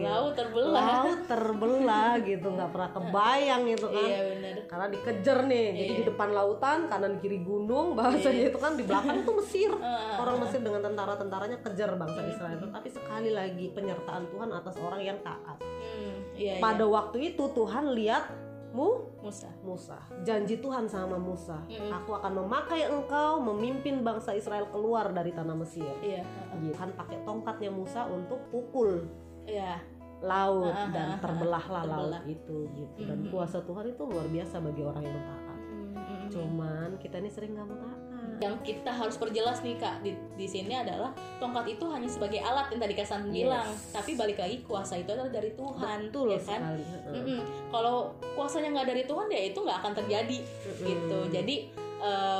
[0.00, 0.80] Laut terbelah.
[1.04, 4.54] laut terbelah gitu nggak pernah kebayang gitu kan Iya, benar.
[4.64, 5.98] karena dikejar nih jadi Iya.
[5.98, 10.40] di depan lautan kanan kiri gunung bahasanya itu kan di belakang itu Mesir Ah, orang
[10.40, 15.60] Mesir dengan tentara-tentaranya kejar bangsa Israel tapi sekali lagi penyertaan Tuhan atas orang yang taat
[15.60, 18.24] Hmm, iya, pada waktu itu Tuhan lihat
[18.72, 18.88] mu.
[19.20, 19.50] Musa.
[19.60, 21.92] Musa janji Tuhan sama Musa Mm-mm.
[21.92, 26.56] aku akan memakai engkau memimpin bangsa Israel keluar dari tanah Mesir Iya, ah, ah.
[26.56, 29.04] Tuhan pakai tongkatnya Musa untuk pukul
[29.44, 29.76] iya.
[30.20, 32.22] laut Ah, ah, dan ah, ah, terbelahlah laut terbelah.
[32.26, 33.28] itu gitu dan Mhm.
[33.28, 37.52] kuasa Tuhan itu luar biasa bagi orang yang taat Hmm, hmm, cuman kita ini sering
[37.52, 38.00] nggak mau taat
[38.40, 42.72] yang kita harus perjelas nih kak di, di sini adalah tongkat itu hanya sebagai alat
[42.72, 43.34] yang tadi Kasan Yes.
[43.36, 47.12] bilang tapi balik lagi kuasa itu adalah dari Tuhan betul ya kan sekali Heeh.
[47.14, 47.40] Mm-mm.
[47.68, 47.96] kalau
[48.32, 50.84] kuasanya nggak dari Tuhan ya itu nggak akan terjadi Mm-mm.
[50.84, 51.56] gitu jadi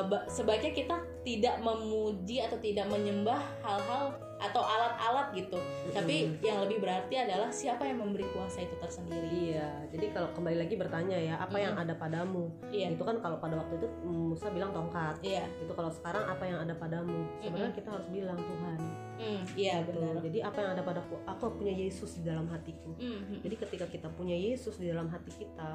[0.03, 5.61] ba- sebaiknya kita tidak memuji atau tidak menyembah hal-hal atau alat-alat gitu
[5.91, 10.57] tapi yang lebih berarti adalah siapa yang memberi kuasa itu tersendiri Iya, jadi kalau kembali
[10.59, 12.49] lagi bertanya ya, apa yang ada padamu?
[12.69, 15.21] iya Itu kan kalau pada waktu itu Musa bilang tongkat.
[15.21, 17.27] iya Itu kalau sekarang apa yang ada padamu?
[17.39, 18.79] Sebenarnya kita harus bilang Tuhan.
[19.21, 19.93] Hmm, iya Gitu.
[19.93, 21.15] benar Jadi apa yang ada padaku?
[21.27, 22.97] Aku punya Yesus di dalam hatiku.
[22.97, 25.71] Hmm, hmm, Jadi ketika kita punya Yesus di dalam hati kita,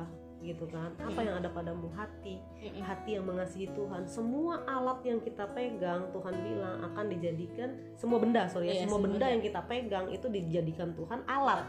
[0.45, 0.93] gitu kan?
[0.95, 1.89] Apa yang ada padamu?
[1.91, 2.37] Hati.
[2.61, 4.05] hmm, Hati yang mengasihi Tuhan.
[4.05, 9.01] Semua alat yang kita pegang, Tuhan bilang akan dijadikan semua benda, sorry ya, Iya, semua
[9.01, 11.65] benda yang kita pegang itu dijadikan Tuhan alat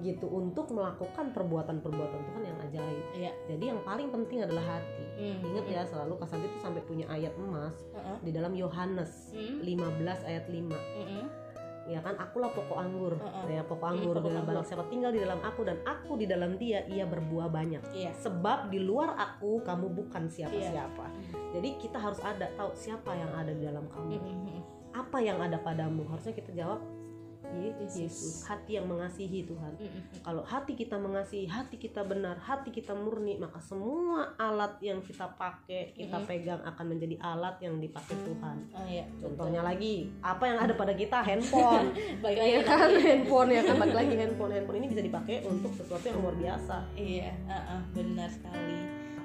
[0.00, 3.04] gitu untuk melakukan perbuatan-perbuatan Tuhan yang ajaib.
[3.12, 5.04] iya Jadi yang paling penting adalah hati.
[5.20, 8.16] Hmm, Ingat ya selalu Kasanti itu sampai punya ayat emas Heeh.
[8.24, 11.26] di dalam Yohanes Hmm, 15 ayat 5 hmm,
[11.84, 13.14] ya kan akulah pokok anggur.
[13.16, 13.58] Heeh.
[13.58, 14.46] ya pokok Hmm, anggur dan anggur.
[14.48, 17.82] barang siapa tinggal di dalam aku dan aku di dalam dia ia berbuah banyak.
[17.90, 18.14] Iya.
[18.14, 20.46] Sebab di luar aku kamu bukan Iya.
[20.46, 21.06] siapa-siapa
[21.52, 24.16] jadi kita harus ada tahu siapa yang ada di dalam kamu.
[24.16, 24.62] Hmm,
[24.92, 26.04] apa yang ada padamu?
[26.06, 26.80] Harusnya kita jawab
[27.60, 27.92] Yesus.
[27.98, 28.36] Yesus.
[28.48, 29.72] Hati yang mengasihi Tuhan.
[29.76, 30.02] Hmm, hmm.
[30.24, 35.28] kalau hati kita mengasihi hati kita benar hati kita murni maka semua alat yang kita
[35.36, 36.28] pakai kita Mm-mm.
[36.28, 38.56] pegang akan menjadi alat yang dipakai Tuhan.
[38.72, 39.04] Oh, iya.
[39.20, 41.18] contohnya lagi apa yang ada pada kita?
[41.20, 41.92] Handphone.
[42.24, 42.88] Baik lagi ya kan?
[42.92, 43.74] Handphone ya kan?
[43.78, 44.52] Balik lagi handphone.
[44.52, 46.76] Handphone ini bisa dipakai untuk sesuatu yang luar biasa.
[46.96, 48.78] Iya, uh-uh, benar sekali.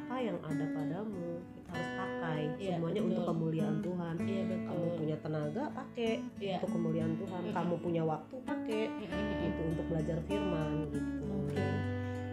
[0.07, 3.09] apa yang ada padamu harus pakai Iya, semuanya betul.
[3.09, 4.97] untuk kemuliaan Tuhan kamu betul.
[4.97, 6.55] punya tenaga pakai Iya.
[6.57, 9.41] untuk kemuliaan Tuhan kamu punya waktu pakai Mm-mm.
[9.41, 10.99] gitu untuk belajar firman gitu
[11.47, 11.65] Oke.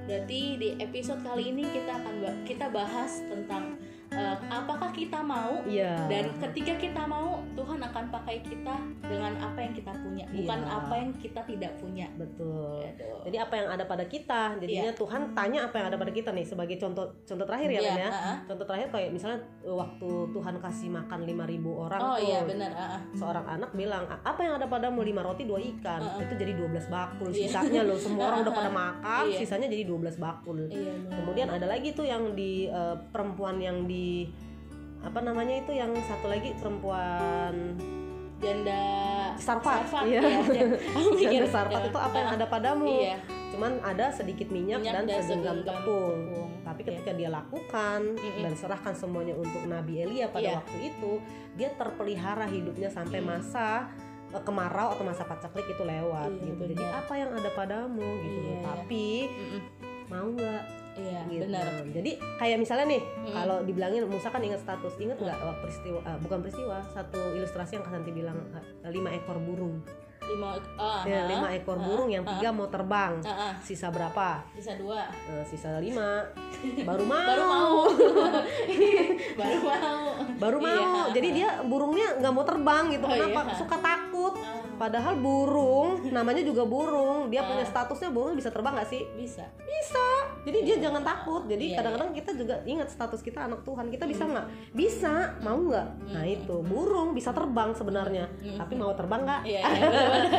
[0.05, 2.15] Berarti di episode kali ini kita akan
[2.45, 3.81] kita bahas tentang
[4.11, 6.07] eh, apakah kita mau Iya.
[6.07, 10.71] dan ketika kita mau Tuhan akan pakai kita dengan apa yang kita punya bukan Iya.
[10.75, 12.81] apa yang kita tidak punya betul.
[12.81, 13.21] Aduh.
[13.25, 16.45] Jadi apa yang ada pada kita, jadinya Tuhan tanya apa yang ada pada kita nih
[16.45, 18.11] sebagai contoh contoh terakhir ya, Iya, Len ya.
[18.11, 18.37] ah.
[18.45, 21.37] Contoh terakhir kayak misalnya uh, waktu Tuhan kasih makan 5000
[21.81, 22.25] orang oh tuh.
[22.25, 23.01] iya benar ah, ah.
[23.15, 25.01] Seorang anak bilang, "A- "Apa yang ada padamu?
[25.03, 26.23] lima roti, dua ikan." Ah, ah.
[26.23, 27.29] Itu jadi 12 bakul.
[27.29, 27.49] Iya.
[27.51, 28.59] Sisanya loh semua orang Ah, udah ah.
[28.59, 29.39] pada makan, Iya.
[29.39, 30.57] sisanya jadi 12 bakul.
[30.67, 31.17] iya benar.
[31.19, 33.94] Kemudian ada lagi tuh yang di uh, perempuan yang di
[35.01, 37.77] apa namanya itu yang satu lagi perempuan
[38.41, 38.83] janda
[39.35, 39.89] Sarfat.
[39.89, 40.21] Sarfat, Iya.
[40.21, 40.67] iya, iya.
[41.17, 41.91] Mikir, Janda Sarfat ya.
[41.91, 42.87] itu apa yang ada padamu?
[42.87, 43.17] iya
[43.51, 46.19] Cuman ada sedikit minyak, Minyak dan, dan segenggam tepung.
[46.27, 46.51] tepung.
[46.65, 46.89] Tapi Iya.
[46.91, 48.43] ketika dia lakukan Mm-mm.
[48.43, 50.59] dan serahkan semuanya untuk Nabi Elia pada Iya.
[50.59, 51.13] waktu itu,
[51.55, 53.27] dia terpelihara hidupnya sampai Mm.
[53.29, 53.87] masa
[54.29, 56.63] eh, kemarau atau masa pacaklik itu lewat Iya, gitu.
[56.69, 58.39] Jadi apa yang ada padamu gitu.
[58.41, 58.59] Iya, iya.
[58.61, 59.61] Tapi Mm-mm.
[60.11, 60.63] mau nggak
[60.97, 61.43] iya gitu.
[61.45, 63.33] benar Jadi kayak misalnya nih, Mm.
[63.33, 67.75] kalau dibilangin Musa kan ingat status, ingat nggak eh, peristiwa eh, bukan peristiwa, satu ilustrasi
[67.75, 69.83] yang Kasanti bilang eh, lima ekor burung.
[70.25, 73.21] lima ah, Ya, ah, lima ekor ah, burung yang ah, tiga mau terbang.
[73.21, 73.53] ah, ah.
[73.61, 74.41] Sisa berapa?
[74.51, 76.25] bisa dua Eh, sisa lima.
[76.89, 77.21] Baru mau.
[77.21, 77.77] baru mau
[79.37, 80.01] baru mau
[80.35, 80.97] Baru Iya, mau.
[80.97, 83.05] ah, Jadi dia burungnya nggak mau terbang gitu.
[83.05, 83.41] Oh, Kenapa?
[83.43, 83.55] iya.
[83.55, 84.35] Suka takut.
[84.39, 87.27] Ah, Padahal burung, namanya juga burung.
[87.27, 87.49] Dia Ah.
[87.49, 89.03] punya statusnya burung bisa terbang nggak sih?
[89.15, 90.07] bisa Bisa.
[90.43, 91.45] Jadi dia jangan takut.
[91.45, 93.89] Jadi Iya, kadang-kadang kita juga ingat status kita anak Tuhan.
[93.89, 94.47] Kita bisa nggak?
[94.71, 95.13] Bisa.
[95.41, 95.87] Mau nggak?
[96.11, 96.35] Nah Hmm.
[96.35, 98.25] itu burung bisa terbang sebenarnya.
[98.39, 98.59] Hmm.
[98.59, 99.43] Tapi mau terbang nggak?
[99.45, 100.33] iya iya benar-benar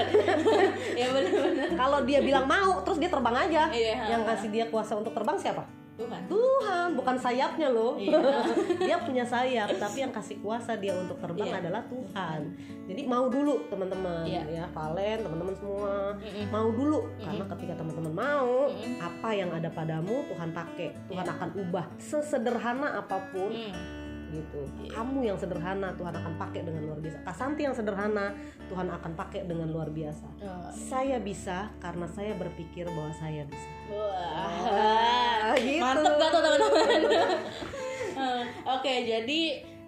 [1.00, 3.64] ya benar-benar Kalau dia bilang mau, terus dia terbang aja.
[3.70, 3.96] Iya.
[4.10, 5.64] Yang kasih dia kuasa untuk terbang siapa?
[5.96, 7.96] Tuhan Tuhan, bukan sayapnya loh.
[7.96, 8.20] Iya.
[8.88, 11.60] dia punya sayap, tapi yang kasih kuasa dia untuk terbang Iya.
[11.64, 12.40] adalah Tuhan.
[12.86, 14.44] Jadi mau dulu teman-teman Iya.
[14.46, 16.12] ya, Valen, teman-teman semua.
[16.20, 16.46] Mm-mm.
[16.52, 19.00] Mau dulu karena ketika teman-teman mau, Mm-mm.
[19.00, 20.88] apa yang ada padamu Tuhan pakai.
[21.08, 21.32] Tuhan Iya.
[21.32, 24.04] akan ubah sesederhana apa pun Hmm.
[24.32, 24.62] gitu.
[24.84, 24.92] Iya.
[24.92, 27.24] Kamu yang sederhana Tuhan akan pakai dengan luar biasa.
[27.24, 28.36] Kasanti yang sederhana
[28.68, 30.28] Tuhan akan pakai dengan luar biasa.
[30.44, 30.68] Oh.
[30.76, 33.70] Saya bisa karena saya berpikir bahwa saya bisa.
[33.90, 35.82] Wah, gitu.
[35.82, 36.90] mantep gak tuh teman-teman?
[38.76, 39.42] Oke, jadi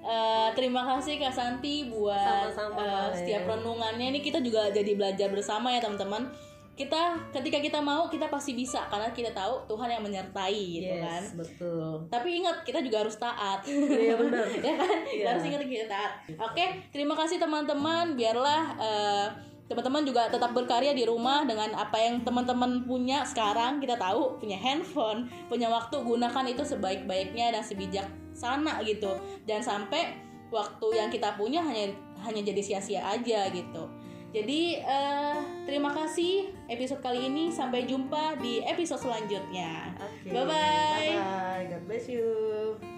[0.05, 3.13] eh, terima kasih Kak Santi buat Valen.
[3.13, 4.13] setiap renungannya.
[4.13, 6.29] Ini kita juga jadi belajar bersama ya teman-teman.
[6.77, 11.25] Kita ketika kita mau kita pasti bisa karena kita tahu Tuhan yang menyertai gitu kan.
[11.25, 12.05] yes, betul.
[12.05, 13.65] Tapi ingat kita juga harus taat.
[13.65, 14.45] Iya benar.
[14.69, 14.97] ya kan?
[15.09, 15.25] Iya.
[15.33, 16.11] harus ingat kita taat.
[16.37, 18.13] Oke, terima kasih teman-teman.
[18.13, 19.27] Biarlah eh,
[19.67, 23.83] teman-teman juga tetap berkarya di rumah dengan apa yang teman-teman punya sekarang.
[23.83, 29.11] Kita tahu punya handphone, punya waktu gunakan itu sebaik-baiknya dan sebijaksana gitu.
[29.43, 30.15] Jangan sampai
[30.47, 31.91] waktu yang kita punya hanya
[32.23, 33.91] hanya jadi sia-sia aja gitu.
[34.31, 39.95] Jadi eh, terima kasih episode kali ini sampai jumpa di episode selanjutnya.
[39.99, 40.31] Oke.
[40.31, 40.47] Bye-bye.
[40.47, 41.63] Bye bye.
[41.71, 42.96] God bless you.